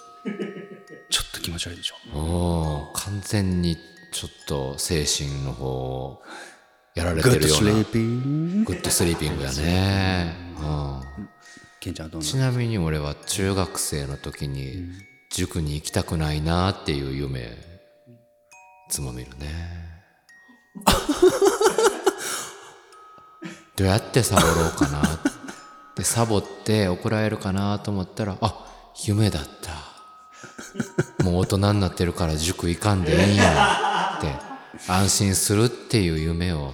[1.10, 1.96] ちょっと気持ち悪いでしょ。
[2.14, 3.76] おー完全に
[4.12, 6.22] ちょっと精神の方を
[6.94, 7.72] やられてるような。
[7.72, 10.64] good sleeping、good sleeping やね、う
[12.20, 14.90] ん、ちなみに俺は中学生の時に
[15.32, 17.40] 塾に行きたくないなっていう夢。
[17.40, 17.69] い
[18.90, 19.48] つも見るね。
[23.78, 25.20] どうやって触ろうかなっ
[26.00, 28.66] でサボって怒られるかなと思ったらあ
[29.06, 29.90] 夢だった。
[31.24, 34.34] もう大人になってるから塾行かんでいいんやって
[34.88, 36.74] 安心するっていう夢を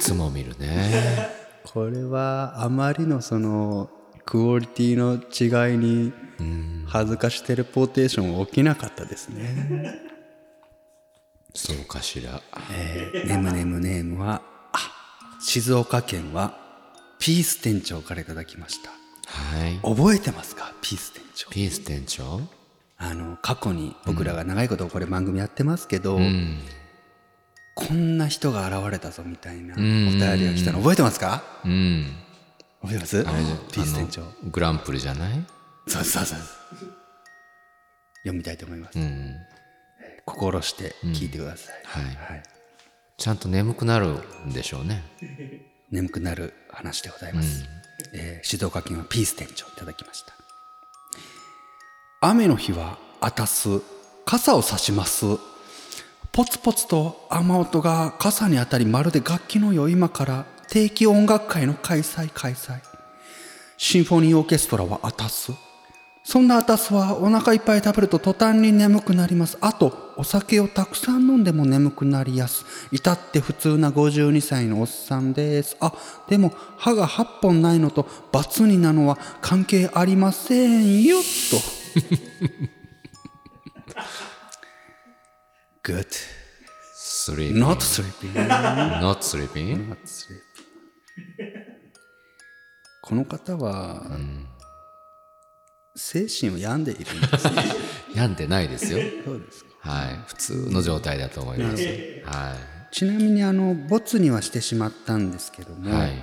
[0.00, 1.30] つも見るね。
[1.64, 3.90] これはあまりのその
[4.24, 6.12] クオリティの違いに
[6.86, 10.15] 恥ずかしテレポーテーション起きなかったですね。
[11.56, 12.42] そうかしら。
[12.70, 14.42] えー、ネムネムネームは
[14.72, 16.58] あ静岡県は
[17.18, 18.90] ピース店長からいただきました。
[18.90, 19.78] はい。
[19.82, 20.72] 覚えてますか？
[20.82, 21.50] ピース店長。
[21.50, 22.42] ピース店長？
[22.98, 26.60] あの過去に僕らが長いことこれ番組やってますけど、うん。
[27.74, 29.80] こんな人が現れたぞみたいなおん。
[29.80, 31.42] 便りが来たの覚えてますか？
[31.64, 32.06] うん。
[32.82, 33.24] 覚えてます？
[33.72, 34.22] ピース店長。
[34.50, 35.44] グランプリじゃない？
[35.86, 36.38] そうそうそう。
[38.24, 39.34] 読みたいと思います、うん
[40.26, 42.04] 心して聞いてください、はい。
[42.04, 42.42] はい、
[43.16, 45.02] ちゃんと眠くなるんでしょうね。
[45.90, 47.64] 眠くなる話でございます、
[48.12, 50.34] えー静岡県はピース店長いただきました。
[52.20, 53.80] 雨の日はあたす
[54.24, 55.24] 傘を差します。
[56.32, 62.80] ポツポツと雨音が傘に当たりまるで楽器のよう今から定期音楽会の開催開催。
[63.78, 65.52] シンフォニーオーケストラはあたす
[66.28, 69.58] そんなあたすはお腹いっぱい食べると途端に眠くなります。
[69.60, 72.64] あと、お酒をたくさん飲んでも眠くなりやす。
[72.90, 75.76] 至って普通な52歳のおっさんです。
[75.78, 75.92] あ、
[76.28, 81.24] でも歯が8本ないのとバツになのは関係ありませんよ、と。
[85.92, 86.08] Good.
[86.96, 88.32] sleeping Not sleeping.
[88.34, 90.36] not sleeping Not sleeping.
[93.00, 94.02] この方は、
[95.96, 97.64] 精神を病んでいるんですね。
[98.14, 99.00] 病んでないですよ。
[99.24, 99.90] そうですか。
[99.90, 100.20] はい。
[100.26, 101.82] 普通の状態だと思います。
[102.24, 102.56] は
[102.92, 106.22] ちなみにあのボツにはしてしまったんですけども、いはい。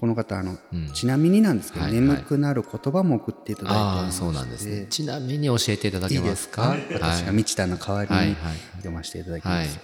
[0.00, 0.56] この方あの、
[0.94, 4.86] ちなみになんですけど、はい眠くなる言葉も送っていただいてああそうなんですね。
[4.88, 8.56] ちなみに教えていただけいいでますすかか私が道田の代わりにはいはい。
[8.76, 9.78] 読ませていただきはいます、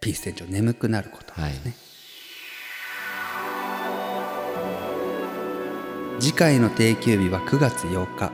[0.00, 1.74] ピース店長眠くなる言葉はいですね、
[6.20, 8.30] 次回の定休日は9月8日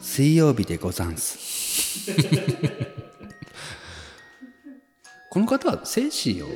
[0.00, 2.10] 水曜日でござんす。
[5.30, 6.48] この方は精神を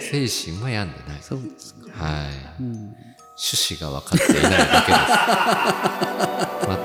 [0.00, 1.20] 精神は病んでない。
[1.20, 1.90] そうですか。
[2.04, 4.98] はい、趣旨が分かっていないだけで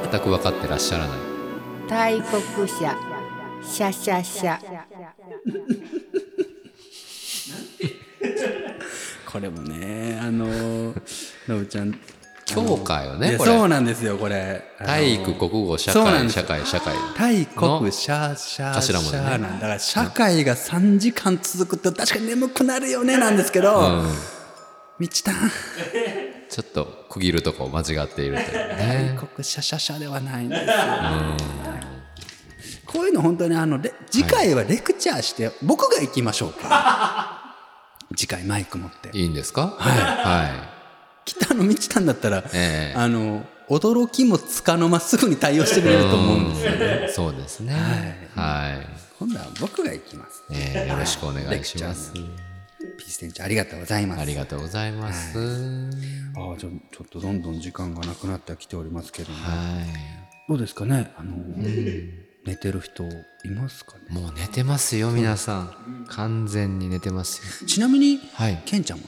[0.02, 0.10] す。
[0.12, 1.20] 全く分かってらっしゃらない。
[1.88, 2.68] 大黒者
[3.64, 4.60] シャシャシャ。
[9.32, 10.48] これもねあの
[11.48, 11.92] のぶちゃん
[12.54, 13.52] 教科よねこれ。
[13.52, 14.64] そうなんですよこれ。
[14.80, 16.66] 体育国語社会社会。
[16.66, 19.22] 社会体国シャーシャーシ頭文字ね。
[19.22, 24.06] だから社会が3時間続くと確かに眠くなるよねなんですけど、うん。
[25.00, 25.32] 道田
[26.50, 29.16] ちょっと区切るとこ間違っているというね。
[29.18, 30.68] 体国シャシャシャではないんですよ、
[32.86, 37.38] こういうの本当にあのレ次回はレクチャーして僕が行きましょうか。
[38.18, 39.18] 次回マイク持って。
[39.18, 39.74] いいんですか？
[39.78, 40.71] はい、は
[41.26, 42.98] 北の道田だったら、ええ。
[42.98, 47.06] あの驚きもつかの間すぐに対応してくれると思うんですよね。
[47.10, 47.74] い、そうですね。
[48.36, 50.44] はい、今度は僕が行きます。
[50.52, 52.12] ええよろしくお願いします。
[52.14, 54.22] ピース店長ありがとうございます。
[54.22, 55.38] ありがとうございます。
[56.36, 59.86] ああちょちょっとどんどん時間がなくなってはきておりますけども、は
[60.50, 61.12] どうですかね？
[61.18, 61.34] あの、
[62.46, 63.04] 寝てる人
[63.44, 64.04] いますかね？
[64.10, 66.06] いもう寝てますよ皆さん。
[66.08, 67.68] 完全に寝てますよ。
[67.68, 68.62] ちなみに、はい。
[68.66, 69.06] ケンちゃんも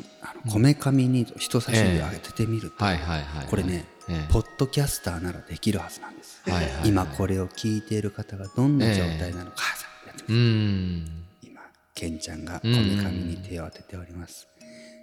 [0.51, 4.31] こめかみに人差し指を上げててみると、はいはいはいこれね、ええ。
[4.31, 6.89] ポッドキャスターならできるはずなんです、はいはいはい。
[6.89, 10.33] 今これを聞いている方がどんな状態なのか、さあやってみて。
[10.33, 11.23] うーん。
[11.41, 11.61] 今
[11.95, 14.47] ケンちゃんがこめかみに手を当てております、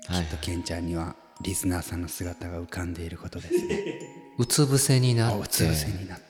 [0.06, 3.84] はいきっとケンちゃんにはリスナーさんの姿が浮かんでいることですね。
[4.38, 6.24] うつ伏せになっおうつ伏せてになって、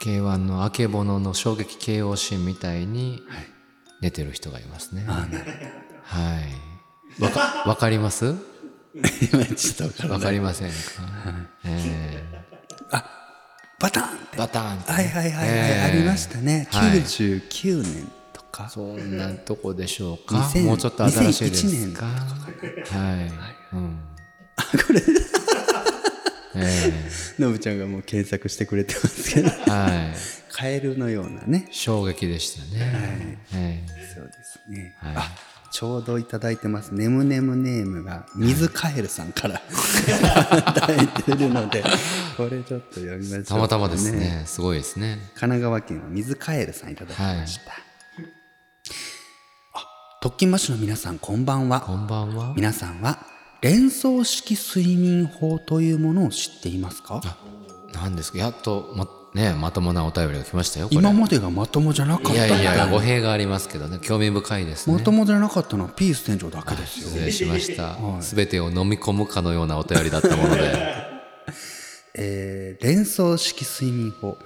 [0.00, 3.22] K1 のあけぼのの衝撃 KO シーンみたいに
[4.00, 5.04] 寝てる人がいますね。
[5.08, 5.52] ああなる
[6.02, 6.40] は
[7.18, 7.22] い。
[7.22, 8.34] わかわかります？
[8.94, 10.74] 今ちょっとわかりませんか、
[11.64, 12.24] え
[13.80, 14.36] バターンって。
[14.36, 14.84] ーバターンね。
[14.86, 17.00] はいはいはいはい、えーありましたね、はい。
[17.00, 18.68] 99年とか。
[18.68, 22.10] そんなとこでしょうか？2000もうちょっと新しいです2001年かは
[23.72, 23.98] い、うん、
[24.86, 25.00] これ
[26.56, 26.92] え
[27.38, 29.48] のぶちゃんがもう検索してくれてますけど。
[29.48, 30.14] えはい。
[30.52, 31.66] カエルのようなね。
[31.72, 33.82] 衝撃でしたね、え
[34.14, 35.14] そうですね、はい。
[35.16, 35.32] あ
[35.72, 36.94] ちょうどいただいてます。
[36.94, 41.82] ねむねむネームが水カエルさんからいただいてるので
[42.36, 44.44] これちょっと読みましょうえたまたまですね。
[44.46, 45.18] すごいですね。
[45.34, 47.74] 神奈川県は水カエルさんいただきました、あ
[50.22, 51.80] 特勤マッシュの皆さんこんばんは。
[51.80, 52.52] こんばんは。
[52.54, 53.33] 皆さんは
[53.64, 57.22] 連想式睡眠法というものを知っていますか？
[57.94, 58.36] なんですか？
[58.38, 62.32] やっとまねまともなお便りが来ましたよ今までがまともじゃなかった。
[62.34, 63.98] いやいや語も弊がありますけどね。
[64.02, 65.00] 興味深いですね。
[65.00, 67.08] ともじゃなかったのはピース店長だけですよ。
[67.08, 67.96] 失礼しました。
[68.20, 70.74] すべてを飲み込むかのようなお便りだったもので。
[72.16, 74.36] えー連想式睡眠法。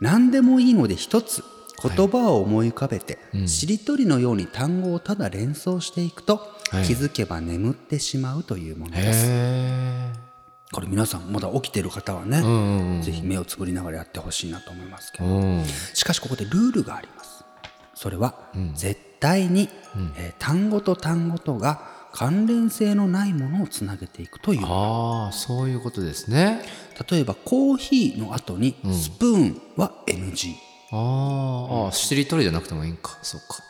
[0.00, 1.44] 何でもいいので一つ
[1.82, 9.26] 言葉を思い浮かべて、しりとりのように単語をただ連想していくと、はい気づけば眠ってしまうというものへです。
[9.28, 10.12] え
[10.72, 13.02] これ皆さんまだ起きてる方はね、うんうんうん。
[13.02, 15.64] ぜひ目をつぶりながらやってほしいなと思いますけど、うん。
[15.92, 17.44] しかしここでルールがあります。
[17.94, 18.34] それは、
[18.74, 19.68] 絶対に、
[20.16, 24.60] えー単語と単語とが関連性のないものをつなげていくという。
[24.64, 26.62] ああそういうことですね。
[27.10, 30.54] 例えばコーヒーの後にスプーンは NG、
[30.90, 33.18] あーあーしりとりじゃなくてもいいんか。
[33.22, 33.62] そうか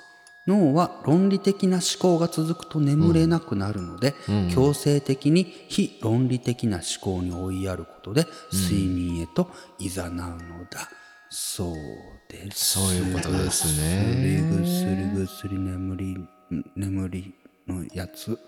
[0.47, 4.15] 脳は論理的な思考が続くと眠れなくなるので、
[4.53, 6.85] 強制的に非論理的な思
[7.19, 10.19] 考に追いやることで睡眠へと誘うの
[10.71, 10.89] だ、
[11.31, 11.75] そう
[12.29, 12.79] です。
[12.79, 14.43] そういうことですね。
[14.51, 16.17] ぐすりぐすり眠り
[16.77, 17.35] 眠り
[17.69, 18.37] のやつ。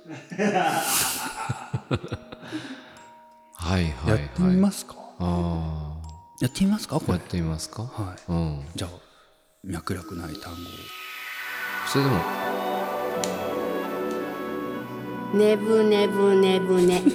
[3.57, 5.97] はいはいやってはいみますか、あ
[6.41, 6.99] やってみますか？
[7.01, 7.15] これ。
[7.15, 7.85] あやってみますか？
[7.85, 8.33] はい。
[8.33, 8.67] うん。
[8.75, 8.91] じゃあ
[9.63, 10.65] 脈絡ない単語を
[11.87, 12.17] それでも。
[15.35, 17.03] ねぶねぶねぶね。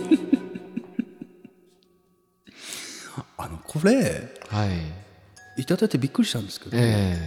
[3.38, 5.62] あのこれはい。
[5.62, 7.18] いただいてびっくりしたんですけど、え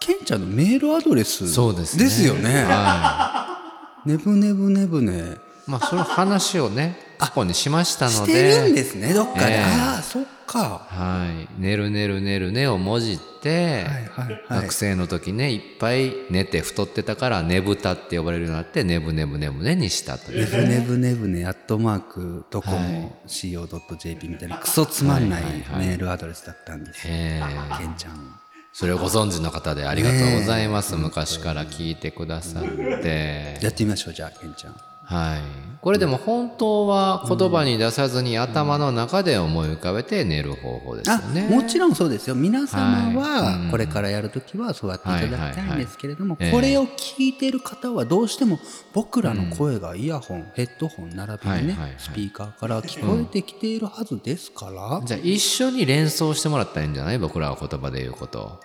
[0.00, 2.04] ケンちゃんのメールアドレスえそうですね。
[2.04, 2.64] ですよね。
[2.64, 3.58] は
[4.06, 5.36] ねぶねぶねぶね。
[5.66, 9.52] いまあその話をね過去にしましたのしてるんでですね、どっかで。
[9.52, 10.86] ええああ、そっか。
[10.88, 27.14] はい「寝る寝る寝るね」をもじって、はいはいはい学生の時ねいっぱい寝て太ってたから「ねぶた」って呼ばれるようになって「ねぶねぶねぶね」にしたというねぶねぶねぶね、アットマーク、ドコモ、CO.jp みたいなクソつまんないはいはいはいメールアドレスだったんですよ。
[27.14, 28.40] ええケンちゃん。
[28.72, 32.62] それをご存知の方でありがとうございます、昔から聞いてくださっ
[33.02, 34.89] てやってみましょう、じゃあ、ケンちゃん。
[35.10, 35.40] はい。
[35.80, 42.34] これでも本当は言葉に出さずに頭の中で思い浮かべて寝る方法ですよあね、もちろんそうですよ。
[42.34, 48.60] 皆様はこれからやるときはそうやっていただきたいんですけれども、これを聞いている方はどうしても
[48.92, 57.18] 僕らの声がイヤホン、ヘッドホン並びにね、スピーカーから聞こえてきているはずですから、じゃあ一緒に連想してもらったらいいんじゃない？
[57.18, 58.40] 僕らは言葉で言うこと。
[58.42, 58.60] を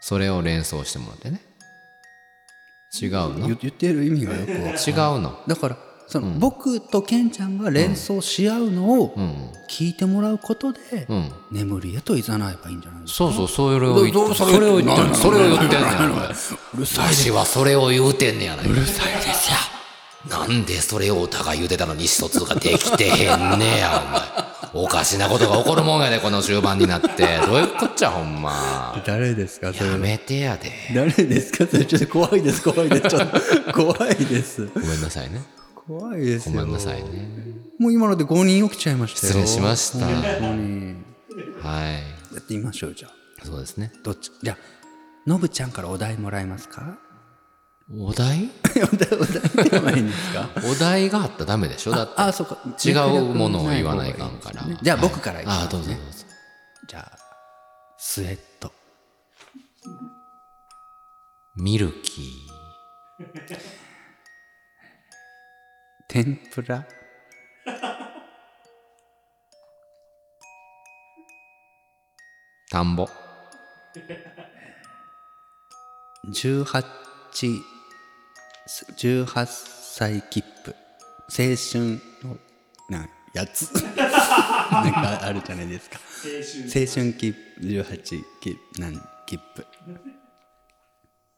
[0.00, 1.40] それを連想してもらってね
[2.92, 3.48] 違うの？
[3.48, 4.78] 違言言ってる意味がよくわかる
[5.16, 5.38] うの。
[5.46, 5.76] だから
[6.06, 9.52] その、僕とケンちゃんが連想し合うのをうん。
[9.68, 11.30] 聞いてもらうことで、うん。
[11.52, 13.16] 眠りへと誘えばいいんじゃないですか。
[13.18, 16.08] そうそうそれを言ってそれそれを言ってそれを言ってんねや
[16.74, 18.62] うるさい私はそれを言うてんねやな。
[18.62, 19.58] うるさいですよ。
[20.30, 21.94] なんでそれをお互い言うてたの？
[21.94, 24.22] に意思疎通ができてへんねや、お前。
[24.74, 27.08] おかしなことが起こるもんやで、この終盤になって。
[27.46, 29.00] どういうこっちゃ、ほんま。
[29.06, 30.70] 誰ですかそれやめてやで。
[30.94, 35.42] 誰ですかそれちょっと怖いです怖いですちょっと怖いですごめんなさいね。
[35.74, 37.28] 怖いですよごめんなさいね。
[37.78, 40.12] もう今ので5人起きちゃいましたよ失礼しましたは
[42.34, 43.12] やってみましょうじゃあ
[43.44, 43.46] い。
[43.46, 43.92] そうですね。
[44.02, 44.58] どっちじゃあ
[45.28, 46.98] のぶちゃんからお題もらえますか？
[47.90, 48.50] お題？
[48.92, 51.92] お題お題でもいいんですかお題があったらダメでしょ？
[51.92, 52.12] だって。
[52.16, 54.62] あそうか違うものを言わないかんから。
[54.82, 56.24] じゃあはい僕からいきますねあ、どうぞどうぞ。
[56.86, 57.18] じゃあ
[57.96, 58.70] スウェット
[61.56, 63.58] ミルキー。
[66.08, 66.86] 天ぷら？
[72.70, 73.08] 田んぼ。
[76.30, 76.84] 18
[78.68, 80.74] 18歳切符。
[81.30, 82.36] 青春の
[82.90, 83.72] なやつ。
[83.96, 85.98] なんかあるじゃないですか。
[86.64, 89.66] 青春切符18切なん切符。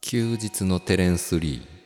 [0.01, 1.81] 休日のテレンス・リー。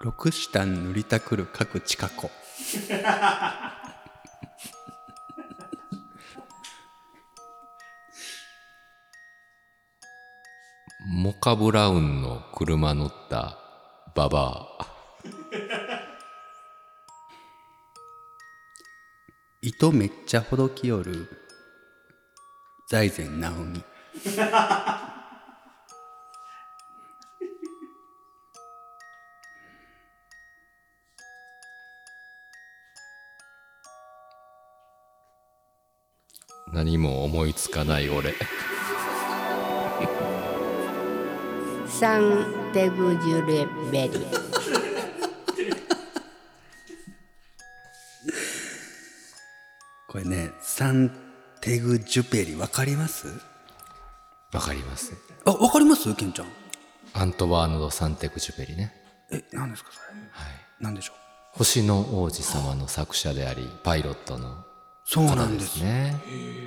[0.00, 2.28] 六下塗りたくる各近子
[11.22, 13.56] モカブラウンの車乗った
[14.12, 14.86] ババア。
[19.62, 21.28] 糸めっちゃほどきよる
[22.90, 23.84] 財前直美
[36.72, 38.34] 何も思いつかない俺。
[42.00, 44.26] サンテグジュレベリ
[50.08, 51.10] これねサン
[51.60, 53.28] テグジュペリわかります？
[54.52, 55.12] わかります。
[55.44, 56.12] あわかります？
[56.14, 56.46] ケンちゃん。
[57.14, 58.92] アントワーノ・ド・サンテクジュペリね。
[59.30, 60.18] え何ですかそれ？
[60.30, 60.54] はい。
[60.80, 61.16] 何でしょう？
[61.58, 64.64] 星の王子様の作者でありパイロットの
[65.04, 65.78] そうなんです。
[65.78, 66.16] すね。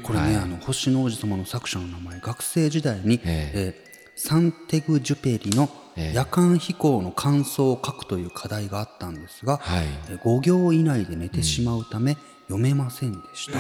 [0.03, 3.51] これね、あの星の王子様の作者の名前学生時代に、え。
[3.53, 5.70] えーサンテグジュペリの
[6.13, 9.86] 夜間飛行の感想を書くという課題があったんですが、はい。
[10.09, 13.59] えー5行以内で寝てしまうため、読めませんでした。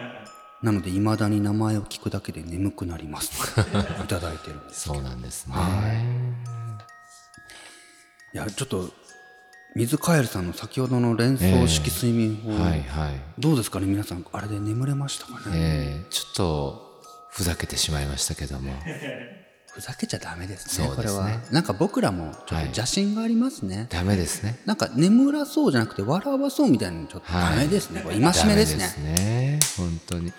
[0.62, 3.54] なので未だに名前を聞くだけで眠くなります。
[3.54, 3.60] と
[4.04, 4.82] いただいてるんです。
[4.82, 5.54] そうなんですね。
[8.34, 8.36] い。
[8.36, 8.90] やちょっと
[9.74, 13.20] 水カエルさんの先ほどの連想式睡眠法、はいはい。
[13.38, 13.86] どうですかね？
[13.86, 18.72] 皆さんあれで眠れましたかね、えー、ちょっとふざけてしまいましたけども
[19.76, 21.20] ふざけちゃダメですねそうですね。
[21.20, 21.40] これは。
[21.50, 24.58] なんか僕らもちょっと邪心がありますね、ダメですね。
[24.64, 28.90] なんか眠らそうじゃなくて笑わそうみたいなのちょっとダメですね、これ戒めですね。
[28.96, 29.76] ダメですね。
[29.76, 30.32] 本当に。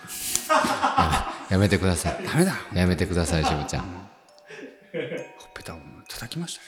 [1.52, 2.26] やめ てください。
[2.26, 2.56] ダメだ。
[2.74, 3.84] やめてくださいしぶちゃん。
[3.84, 5.78] ほっぺたを
[6.10, 6.62] 叩きました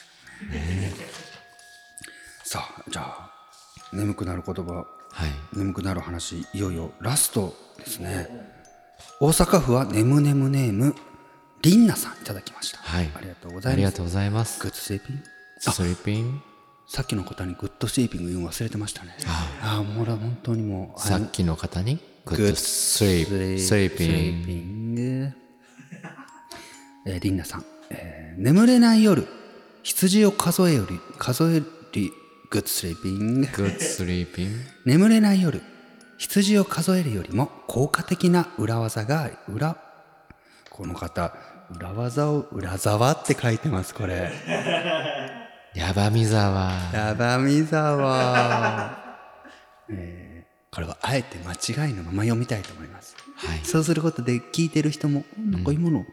[0.51, 0.93] けどね
[2.43, 3.31] さあじゃあ
[3.93, 4.73] 眠くなる言葉。
[4.73, 4.83] は
[5.25, 5.57] い。
[5.57, 8.27] 眠くなる話いよいよラストですね。
[9.19, 10.95] 大阪府はねむねむネーム
[11.61, 13.09] りんなさんいただきました、はい。
[13.15, 13.73] ありがとうございます。
[13.73, 14.61] ありがとうございます。
[14.61, 16.41] good sleeping？sleeping？
[16.87, 19.15] さっきの方に good sleeping 言うの忘れてましたね。
[19.27, 24.95] ああもう本当にもうさっきの方に good sleep sleepingン。
[24.95, 25.33] グ
[27.05, 29.27] えー、リンナさん、えー眠れない夜
[29.83, 32.11] 羊を数えより数えり
[32.49, 34.49] good sleeping。good sleeping。
[34.85, 35.61] 眠れない夜
[36.17, 39.77] 羊を数えるよりも効果的な裏技があり裏
[40.79, 41.33] この方
[41.75, 44.31] 裏技を裏沢って書いてますこれ。
[45.75, 48.97] ヤバミザワやばみざわ、
[49.91, 51.51] えーこれはあえて間
[51.87, 53.13] 違いのまま読みたいと思います。
[53.35, 53.59] はい。
[53.65, 56.07] そうすることで聞いてる人も、なんか今の、なんか、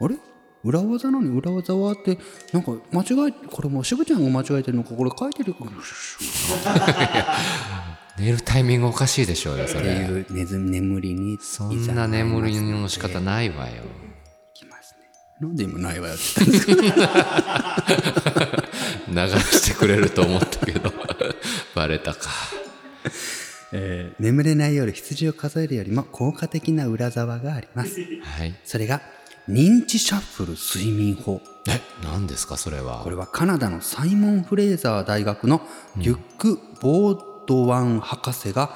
[0.00, 0.16] あれ？
[0.64, 2.16] 裏技なのに裏技はって、
[2.52, 5.54] なんか間違え、これもう渋ちゃんが間違えてるのか、これ書いてる
[8.18, 13.82] 寝るタイミングおかしいでしょうよそてれいう寝ず眠りにそんな眠りの仕方ないわよ
[14.54, 15.06] きますね。
[15.40, 18.64] なんで今ないわよって言ったんですか
[19.08, 20.92] 流してくれると思ったけど
[21.74, 22.30] バレたか
[23.72, 28.00] えー眠れない夜羊を数えるよりも効果的な裏沢があります。
[28.22, 29.02] はいそれが
[29.48, 31.40] 認知シャッフル睡眠法。
[31.68, 35.60] え何ですかそれはこれはカナダのサイモン・フレーザー大学の
[35.96, 38.70] リュック・ボードワン博士が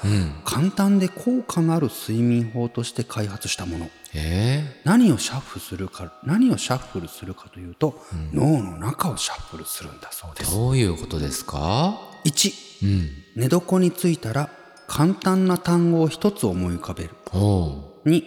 [0.45, 3.89] 簡単で効果のある睡眠法として開発したもの。
[4.15, 8.03] え何をシャッフルするか、何をシャッフルするかというと、
[8.33, 10.55] 脳の中をシャッフルするんだそうでー、す。
[10.55, 12.53] どういうことですか？1、
[12.83, 14.51] うん寝床についたら
[14.89, 17.11] 簡単な単語を一つ思い浮かべる。
[17.33, 18.25] おう2、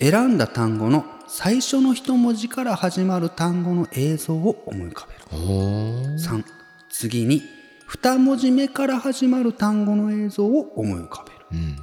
[0.00, 5.42] 選んだ単語の最初の一文字から始まる単語の映像を思い浮かべる。
[5.42, 6.44] おう3
[6.90, 7.42] 次に
[7.88, 11.76] 2文字目から始まる単語の映像を思い浮かべる、うん。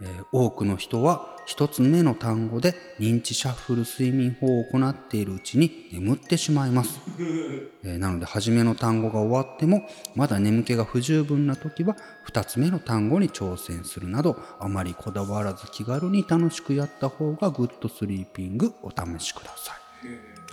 [0.00, 7.00] えー多くの人は1つ目の単語で認知シャッフル睡眠法を行っているうちに眠ってしまいます、
[7.84, 11.96] えーなので初めの単語が終わってもまだ眠気が不十分な時は
[12.26, 19.83] 2つ目の単語に挑戦するなどあまりこだわらず気軽に楽しくやった方が good sleeping お試しください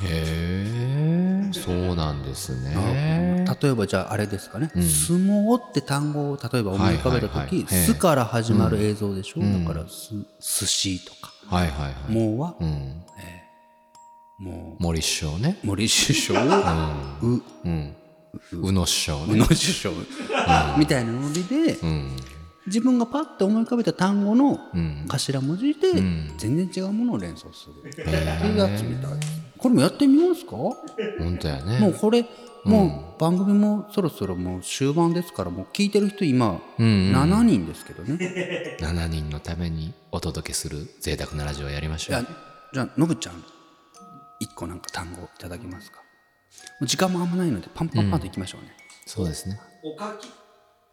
[0.03, 3.45] へえそうなんですね。
[3.61, 11.33] 例えばじゃああれですかね、相撲って単語を例えば思い浮かべた時はいええ「す」から始まる映像でしょ、だからす「寿司」とか。
[11.47, 12.55] はいはいはい「もう」は？
[12.59, 13.03] うん。
[14.39, 15.59] も森首相ね。
[15.63, 17.69] う森首相うう。
[17.69, 17.95] ん。
[18.53, 19.33] 宇野首相ね。
[19.33, 19.93] 宇野首相
[20.77, 22.15] みたいなノリでうん
[22.67, 25.05] 自分がパッと思い浮かべた単語のうん。
[25.07, 26.33] 頭文字でん。
[26.37, 27.89] 全然違うものを連想する。
[27.89, 29.07] っていうやつみた。
[29.09, 29.11] い
[29.57, 30.75] これもやってみますかも
[31.19, 31.87] 本当やね。
[31.87, 32.25] うこれ
[32.63, 37.15] もう番組もそろそろもう終盤ですからもう聞いてる人今うんうん。
[37.15, 38.77] 7人ですけどね。
[38.79, 42.27] 7人のためにお届けする贅沢なラジオをやりましいやょう
[42.73, 43.43] じゃあのぶちゃん
[44.39, 45.99] 一個なんか単語いただけますか？
[46.79, 49.59] もう時間もあんまないのでパンパンパンといきましょうね、そうですね。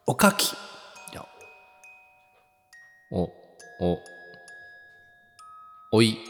[0.06, 0.50] おかき。
[0.50, 0.77] じゃあ
[3.10, 3.22] お
[3.80, 4.02] お。
[5.92, 6.18] おい。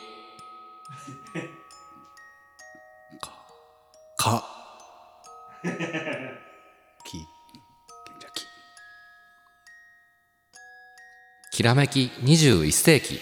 [4.16, 4.44] か。
[7.04, 7.18] き。
[7.18, 8.46] じゃあき。
[11.50, 13.20] きらめき21世紀。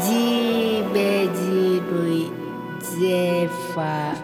[0.00, 2.30] ジーベジ類
[2.80, 4.14] ゼフ fa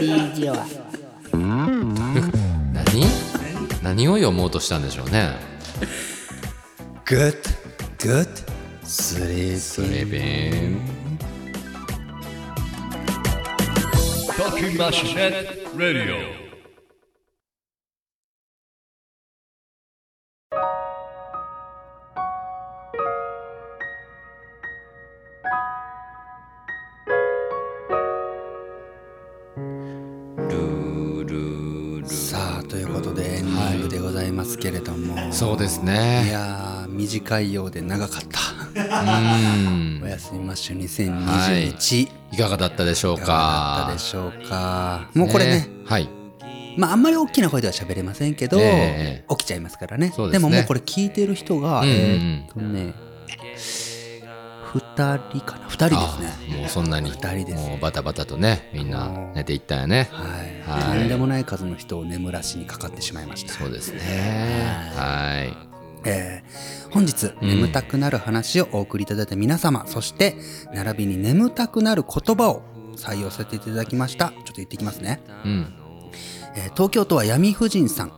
[0.00, 0.64] di Joa.
[1.32, 1.96] 何？
[3.82, 5.34] 何を読もうとしたんでしょうね
[7.06, 7.38] Good,
[7.98, 8.26] good,
[8.82, 9.58] sleep.
[9.58, 10.18] スリービ
[10.74, 10.80] ン
[14.36, 15.46] Talking Machine
[15.76, 16.34] Radio.
[32.04, 36.65] さあということでエンディングでございますけれども、そうですいねやー
[37.06, 38.22] 短いようで長かっ
[38.74, 38.80] た。
[38.80, 40.00] うん。
[40.02, 43.26] おやすみマッシュ2021、い、いかがだったでしょうか？
[43.26, 45.08] がだったかでしょうか？
[45.14, 45.68] もうこれね。
[45.84, 46.08] はい。
[46.76, 50.12] まああんまり大きな声では喋れませんけど、ええ起きちゃいますからね。
[50.14, 51.94] そうでももうこれ聞いてる人が、うんうん。
[51.94, 52.94] うんえーっとね
[54.72, 54.80] 2
[55.30, 56.56] 人かな？2人ですね。
[56.58, 57.10] あもうそんなに。
[57.10, 60.08] 二人ですもうバタバタとねみんな寝ていったよね。
[60.12, 60.98] はい、はい。
[60.98, 63.54] とんでもない数の人を眠らしにかかってしまいました。
[63.54, 64.00] そうですね。
[64.96, 65.56] はい
[66.06, 70.36] えー本日、眠たくなる話をお送りいただいた皆様、そして、
[70.72, 72.62] 並びに眠たくなる言葉を
[72.96, 74.28] 採用させていただきました。
[74.28, 75.20] ちょっと言ってきますね。
[75.44, 75.85] うんえー
[76.74, 78.12] 東京都は闇婦人さん、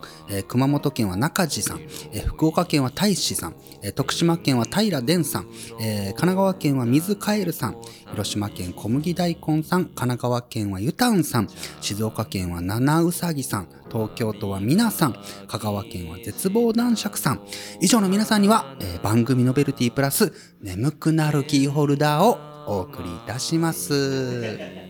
[0.46, 1.80] 熊本県は中地さん、
[2.26, 3.56] 福岡県は大志さん、
[3.96, 7.76] 徳島県は平伝さん、神奈川県は水カエルさん、
[8.12, 11.48] 広島県小麦大根さん、神奈川県はゆたんさん、
[11.80, 15.16] 静岡県は七うさぎさん、東京都はみなさん、
[15.48, 17.40] 香川県は絶望男爵さん、
[17.80, 24.87] 以上の皆さんには、番組ノベルティプラス眠くなるキーホルダーをお送りいたします。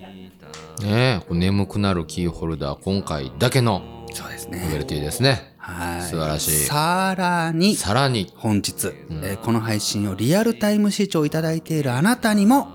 [0.83, 4.79] ねえ眠くなるキーホルダー今回だけのそうですノベね。
[4.79, 5.55] ルティですね。
[5.59, 6.03] はい。
[6.03, 6.51] 素晴らしい。
[6.65, 8.33] さらに、さらに。
[8.37, 8.87] 本日、
[9.23, 12.69] えーこの配信をリアルタイム視聴いただいているあなたにも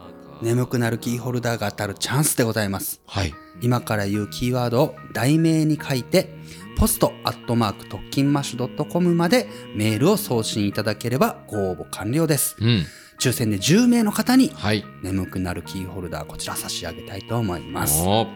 [0.43, 3.01] 眠くなるキーホルダーが当たるチャンスでございます。
[3.07, 3.33] はい。
[3.61, 6.29] 今から言うキーワードを題名に書いて
[6.77, 12.55] ポストアットマーク特勤マッシュ .com までメールを送信いただければご応募完了です。
[12.59, 12.85] うん
[13.19, 14.83] 抽選で10名の方にはい。
[15.01, 18.03] 眠くなるキーホルダーこちら差し上げたいと思います。
[18.05, 18.27] お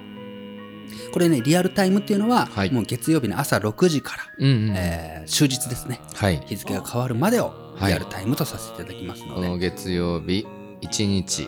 [1.11, 2.71] これねリアルタイムっていうのは、はい。
[2.71, 5.99] もう月曜日の朝6時から、うんうんえー終日ですね。
[6.13, 6.41] はい。
[6.45, 7.91] 日付が変わるまでをはい。
[7.91, 10.47] リアルタイムとさせていただきますので、この月曜日
[10.81, 11.45] 1日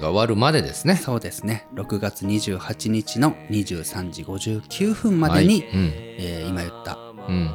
[0.00, 0.96] が終わるまでですね。
[0.96, 1.66] そうですね。
[1.74, 5.70] 6月28日の23時59分までに、はい。
[5.72, 5.92] うん。
[6.18, 6.96] えー今言った
[7.28, 7.44] うん。
[7.46, 7.52] の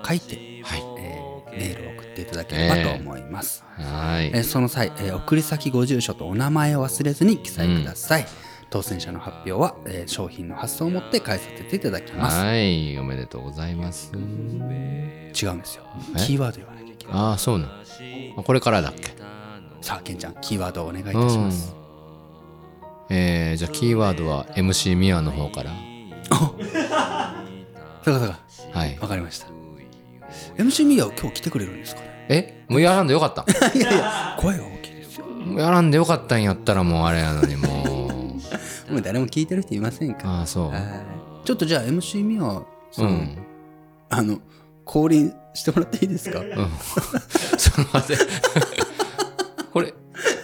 [0.00, 0.82] を書いて、はい。
[1.00, 4.26] えーメールを送っていただければと思います、はい。
[4.28, 8.26] えーその際、えー送り先ご住所とお名前を忘れずに記載ください、
[8.70, 12.98] 当選者の発表は、えー商品の発送をもって返させていただきます、はい。
[12.98, 14.12] おめでとうございます。
[14.14, 15.84] 違うんですよ。
[16.16, 16.20] え？
[16.26, 17.14] キーワード言わなきゃいけない。
[17.16, 17.70] ああそうなん。
[18.36, 19.12] あこれからだっけ？
[19.80, 21.72] さあケンちゃんキーワードをお願いいたします、
[23.10, 25.70] えー、じゃあキーワードは MC ミアの方から。
[26.28, 28.40] そうかそうか。
[28.72, 28.98] はい。
[28.98, 29.46] わかりました。
[30.56, 32.00] MC ミヤは今日来てくれるんですか？
[32.02, 33.44] ねえもうやらんでよかった。
[33.76, 35.26] いやいや声が大きいですよ。
[35.26, 38.08] もうやらんでよかったんやったらもうあれやのにも
[38.88, 38.92] う。
[38.92, 40.68] もう誰も聞いてる人いませんかああそう。
[40.70, 40.82] はい。
[41.44, 42.42] ちょっとじゃあ MC ミヤ
[42.90, 43.08] さ、うん。
[43.08, 43.38] ん
[44.10, 44.38] あの
[44.84, 46.40] 降臨してもらっていいですか？
[46.40, 46.46] うん。
[46.48, 46.62] ちょ
[47.82, 48.24] っと待って
[49.72, 49.92] これ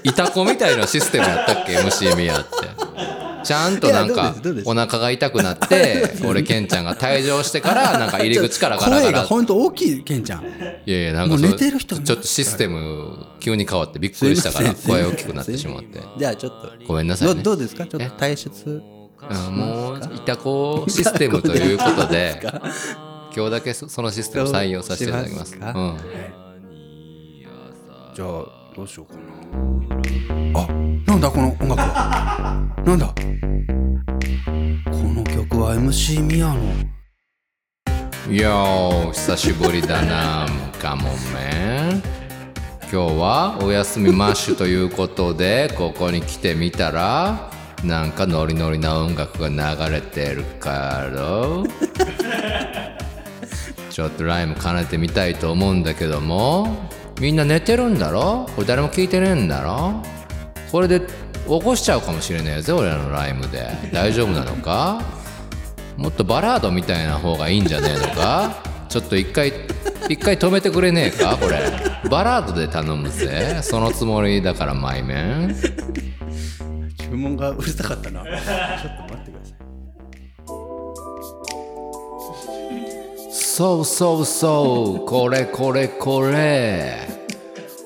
[0.03, 2.51] イタコみたいなシステムやったっけ？MC ミアって
[3.45, 4.35] ちゃんとなんか
[4.65, 10.43] お腹が痛くなって 俺ケンちゃんが退場してから なんか入り口からガラガ声がラ本当大きいケンちゃん。
[10.87, 16.01] いやいやなんか寝てる人ちょっとシステム急に変わってびっくりしたから声大きくなってしまって。
[16.19, 16.73] じゃあちょっと。
[16.87, 17.35] ごめんなさいね。
[17.35, 17.87] どどうですか？
[17.87, 18.83] ちょっと退出
[19.31, 22.43] うんもうイタコシステムということで
[23.35, 25.55] 今日だけそそのシステム採用させていただきます。
[25.55, 25.97] うん。
[28.15, 30.61] じゃあどうしようかな。
[30.61, 30.67] あ
[31.07, 32.61] なんだこの音楽は。
[32.85, 33.07] なんだ。
[33.07, 33.15] こ
[34.93, 36.59] の曲は MC ミヤの。
[38.29, 40.49] いやー久しぶりだな
[40.83, 41.93] カモメ。
[41.95, 42.03] ン
[42.91, 47.51] 今日はお休みマッシュということでここに来てみたら
[47.85, 51.45] なんかノリノリな音楽が流れてるから。
[53.89, 56.89] ちょっとライム兼ねてみたいと思うんだけども
[57.21, 58.47] みんな寝てるんだろ？
[58.55, 60.03] これ誰も聞いてねえんだろ？
[60.71, 61.07] これで起
[61.63, 63.69] こしちゃうかもしれないぜ俺らのライムで。
[63.93, 65.03] 大丈夫なのか？
[65.97, 68.63] もっとバラードみたいな方がいいんじゃねえのか？
[68.89, 69.53] ちょっと一回
[70.09, 71.37] 一回止めてくれねえか？
[71.37, 71.61] これ。
[72.11, 73.61] バラードで頼むぜ。
[73.63, 75.57] そのつもりだからマイメン
[76.99, 78.25] 注文がうるさかったな。
[78.25, 79.14] ちょっと
[83.57, 85.07] そうそうそう。
[85.07, 87.07] これこれこれ。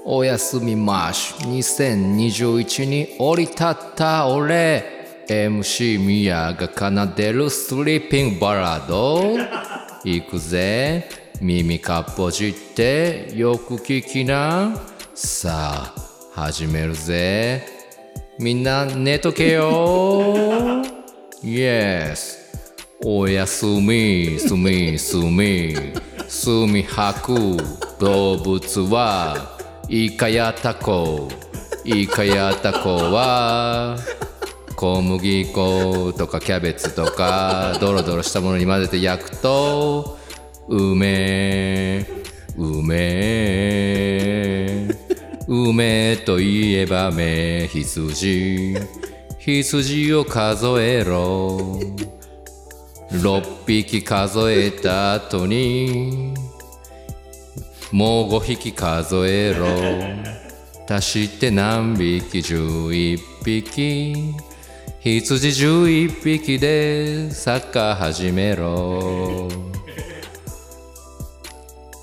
[0.07, 5.27] おやすみマッシュ2021に降り立った俺。
[5.29, 9.37] MC ミヤが奏でるスリーピングバラード
[10.05, 11.07] 行くぜ。
[11.43, 13.31] 耳かっぽじって。
[13.35, 14.75] よく聞きな。
[15.13, 15.95] さあ
[16.33, 17.63] 始めるぜ。
[18.39, 20.83] みんな寝とけよ。
[21.43, 22.38] Yes
[23.11, 25.75] おやすみすみすみ
[26.29, 27.57] すみ吐く
[27.99, 29.57] 動物は
[29.89, 31.27] イカやタコ
[31.87, 33.97] イカやタコは
[34.77, 40.19] 小麦粉とかキャベツとかドロドロしたものに混ぜて焼くと
[40.69, 42.07] 梅
[42.59, 42.87] 梅
[45.49, 48.77] 梅といえば目羊
[49.39, 51.81] 羊を数えろ
[53.11, 56.35] 6匹数えた後に
[57.91, 59.67] もう5匹数えろ。
[60.91, 64.35] 足して何匹？11匹。
[65.01, 69.49] 羊11匹でサッカー始めろ。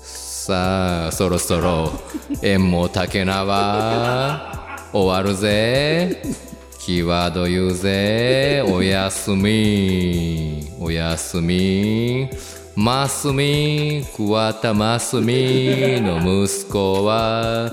[0.02, 1.90] さあそろそろ
[2.42, 6.22] 縁も竹縄終わるぜ。
[6.86, 8.62] キーワード言うぜ？
[8.64, 10.68] おやすみ。
[10.78, 12.30] おやすみ。
[12.76, 14.04] ますみ。
[14.16, 16.00] 桑田ますみ。
[16.00, 17.72] の息子は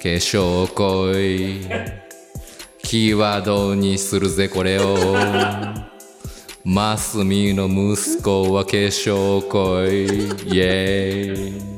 [0.00, 1.66] 化粧恋
[2.84, 5.24] キーワードにするぜこれを？
[6.64, 10.04] ますみの息子は化粧恋
[10.54, 11.71] イエーイ。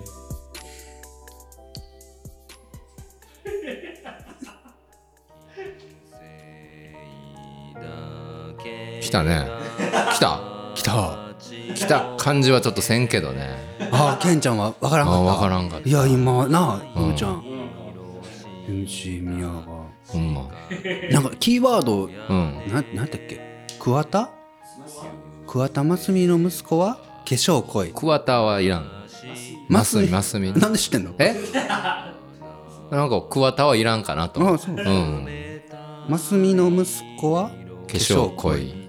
[9.14, 9.46] たね。
[10.12, 10.40] 来た？
[10.74, 11.16] 来た。
[11.74, 12.16] 来た。
[12.18, 13.56] 感じはちょっとせんけどね。
[13.92, 15.20] あケンちゃんは分からんかった。
[15.20, 15.88] あ分からんかった。
[15.88, 17.44] いや今なあのぶちゃん。
[18.68, 19.62] MC 宮が。
[20.08, 20.48] ほんま。
[21.12, 22.10] なんかキーワードうん。
[22.66, 23.40] ななんだっけ？
[23.78, 24.30] 桑田？
[25.46, 26.96] 桑田真澄の息子は？
[26.96, 28.90] 化粧恋桑田はいらん。
[29.68, 31.14] ますみますみなんで知ってんの？
[31.18, 31.36] え？
[32.90, 34.46] なんか桑田はいらんかなと。
[34.46, 34.74] あそう。
[34.74, 35.26] うん。
[36.08, 37.50] 真澄の息子は？
[37.50, 37.54] 化
[37.92, 38.84] 粧恋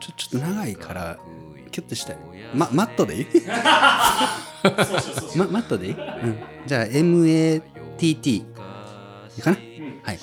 [0.00, 1.18] ちょちょっと長いから
[1.70, 2.18] キュッとしたい。
[2.54, 3.26] まマットでいい？
[5.36, 8.44] まマットでいい、うん、じゃあ MATT い
[9.38, 9.56] いかな？
[10.02, 10.18] はい。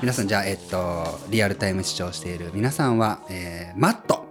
[0.00, 4.26] 皆さんじゃあえっとリアルタイム視聴している皆さんは、えーマット、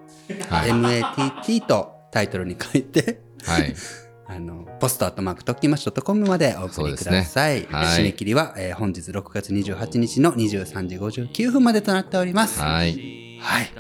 [0.50, 0.72] はい。
[0.72, 3.74] MATT とタイトルに書いてはい。
[4.30, 8.00] あのポストアットマークトッキマッシュ .com までお送りください、ねはい。
[8.00, 12.60] 締め切りは、えー本日6月28日の23時59分までとなっております。
[12.60, 13.40] はい。
[13.42, 13.72] はい。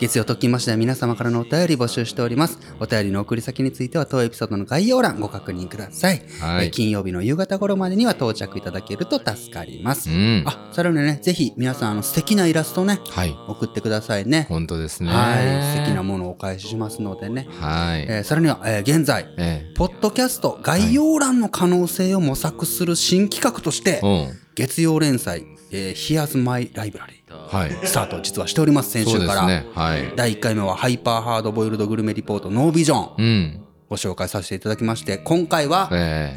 [0.00, 2.58] 月曜特勤マッシュでは皆様からのお便り募集しております。
[2.80, 6.22] お便りの送り先については当エピソードの概要欄ご確認ください。
[6.40, 10.10] はいえー金曜日の夕方頃までには到着いただけると助かります。
[10.10, 14.46] うんあ、さらにね、ぜひ皆さんあの素敵なイラストね、はい送ってくださいね。
[14.48, 15.76] 本当ですねはい。
[15.78, 17.46] 素敵なものをお返ししますのでね。
[17.60, 27.86] はいえーさらには、えー現在、えポッドキャスト概要欄の可能性を模索する新企画として、えうん月曜連載、えー、Here's My Library はい。
[27.86, 29.46] スタート実はしております、先週から。
[29.46, 29.66] ね。
[29.74, 30.12] はい。
[30.16, 33.64] 第1回目はハイパーハードボイルドグルメリポートノービジョンうん。
[33.88, 36.36] ご紹介させていただきまして今回はえ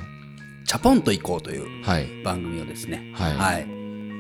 [0.66, 1.84] チャポンと行こうという
[2.24, 3.68] 番組をですねはい。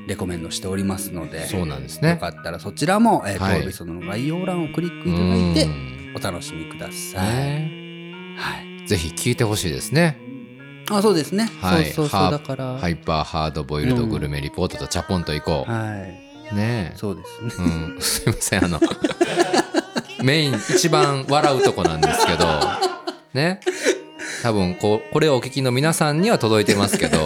[0.07, 3.59] レコメンドしておりますのでそうなんですよねかったらそちらも、えーはい。
[3.59, 5.67] 当エピソードの概要欄をクリックいただいて
[6.15, 8.35] お楽しみください、ね。
[8.37, 10.17] はい、ぜひ聞いてほしいですね。
[10.89, 11.87] あそうですね、はい。
[11.87, 12.77] そうそうそうだから。
[12.77, 16.97] ハイパーハードボイルドグルメリポートとチャポンと行こはい、うねえ。
[16.97, 17.65] そうですね。
[17.65, 18.79] うん、すいませんあの
[20.23, 22.47] メイン一番笑うとこなんですけど
[23.33, 23.59] ね。
[24.43, 27.17] 多分こうこれをお聞きの皆さんには届いてますけど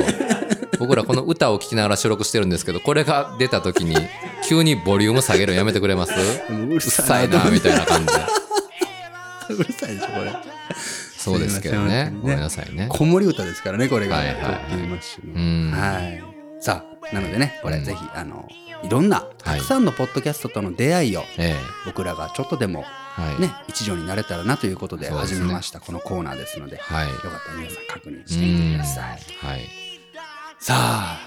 [0.79, 3.95] 僕らこの歌を聴きながら収録してるんですけどこれが出た時に
[4.47, 6.13] 急にボリューム下げるのやめてくれます？
[6.49, 7.49] うるさいな。
[7.49, 8.13] みたいな感じで。
[9.49, 10.33] うるさいでしょこれ。
[11.17, 12.07] そうですけどね。
[12.07, 12.87] すいませんごめんなさいね。
[12.89, 14.51] 子守歌ですからねこれが、はいはいはい。
[15.71, 16.23] はい。
[16.59, 17.83] さあ、なのでね、これうん。
[17.83, 18.47] ぜひ、あの、
[18.83, 21.55] いろんな、たくさんのポッドキャストとの出会いを、え
[21.85, 22.85] 僕らがちょっとでも、
[23.39, 27.07] ね、一助になれたらなということで始めました、このコーナーですので、よはい。
[27.07, 29.05] かったら皆さん確認うしてみてんください。
[29.45, 29.69] はい。
[30.59, 31.19] さあ、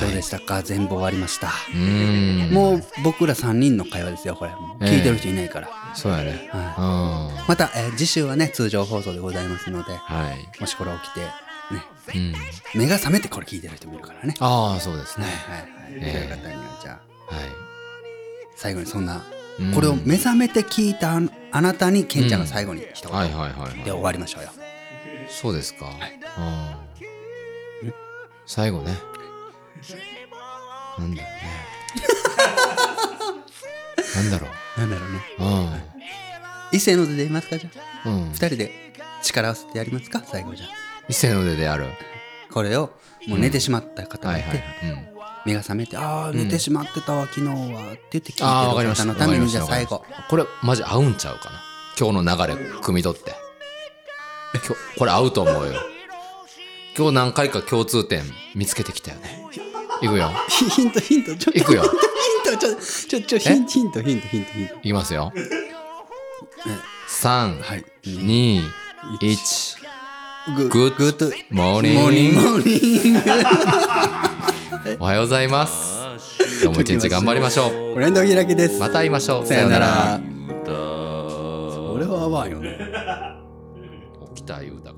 [0.00, 0.62] どうでしたか？
[0.62, 1.50] 全部終わりました。
[1.74, 2.50] うん。
[2.52, 4.52] もう僕ら3人の会話ですよ、これ。
[4.86, 5.68] 聞いてる人いないから。
[5.94, 6.50] そうやね。
[6.52, 6.60] うん。
[6.60, 6.64] は
[7.30, 10.60] はまた、えー次週はね、通常放送でございますので、い。
[10.60, 12.34] もしこれ起きて、ね、
[12.74, 12.80] うん。
[12.80, 14.34] 目が覚めてこれ聞いてる人もいるからね。
[14.40, 15.26] ああそうですね。
[15.26, 15.77] はいはいはい。
[15.90, 17.44] ええそういう方には、じゃあ、はい
[18.56, 19.22] 最後にそんな
[19.60, 21.20] うんこれを目覚めて聞いたあ
[21.52, 24.50] あなたにケンちゃんが最後に一言はいはいはいはいで終わりましょうよ。
[25.28, 25.86] そうですか。
[26.38, 26.88] うん
[28.46, 28.96] 最後ね。
[30.98, 31.38] なんだろうね。
[34.14, 34.46] なんだろ
[34.78, 35.20] なんだろうね。
[35.38, 35.44] う。
[35.44, 35.68] うん。
[36.72, 37.70] 異性の手で言いますかじゃ
[38.04, 38.08] あ。
[38.08, 38.34] うん二。
[38.34, 38.72] 人で
[39.22, 40.68] 力を合わせてやりますか最後じゃあ。
[41.08, 41.86] 伊勢の出である。
[42.50, 42.90] これを、
[43.26, 44.64] もう寝てしまった方がいはいはいて、。
[44.84, 45.17] うん。
[45.48, 47.52] 目が覚めて、ああ、寝てしまってたわ、昨日は。
[47.54, 48.42] って言って聞いて
[48.82, 48.94] る。
[48.94, 50.04] 方のために、じゃあ最後。
[50.28, 51.60] これ、マジ合うんちゃうかな？
[51.98, 53.34] 今日の流れ、汲み取って。
[54.54, 55.74] 今日、これ合うと思うよ。
[56.96, 58.24] 今日何回か共通点
[58.54, 59.46] 見つけてきたよね。
[60.02, 60.30] いくよ。
[60.48, 61.58] ヒヒント、ヒント、ちょっと。
[61.58, 61.82] いくよ。
[61.82, 64.74] ヒント、ちょ、ちょ、ちょ、ヒント、ヒント、ヒント、ヒント、ヒント。
[64.76, 65.32] いきますよ。
[67.08, 67.84] 3、はい。
[68.04, 68.62] 2、
[69.20, 69.77] 1。
[70.56, 73.20] good、morning morning。
[74.98, 75.98] おはようございます。
[76.62, 77.94] 今日も一日頑張りましょう。
[77.94, 78.80] これの開きです。
[78.80, 79.46] また会いましょう。
[79.46, 80.20] さよなら。
[80.64, 82.78] それは合わんよね。
[84.34, 84.97] 起きた言うだか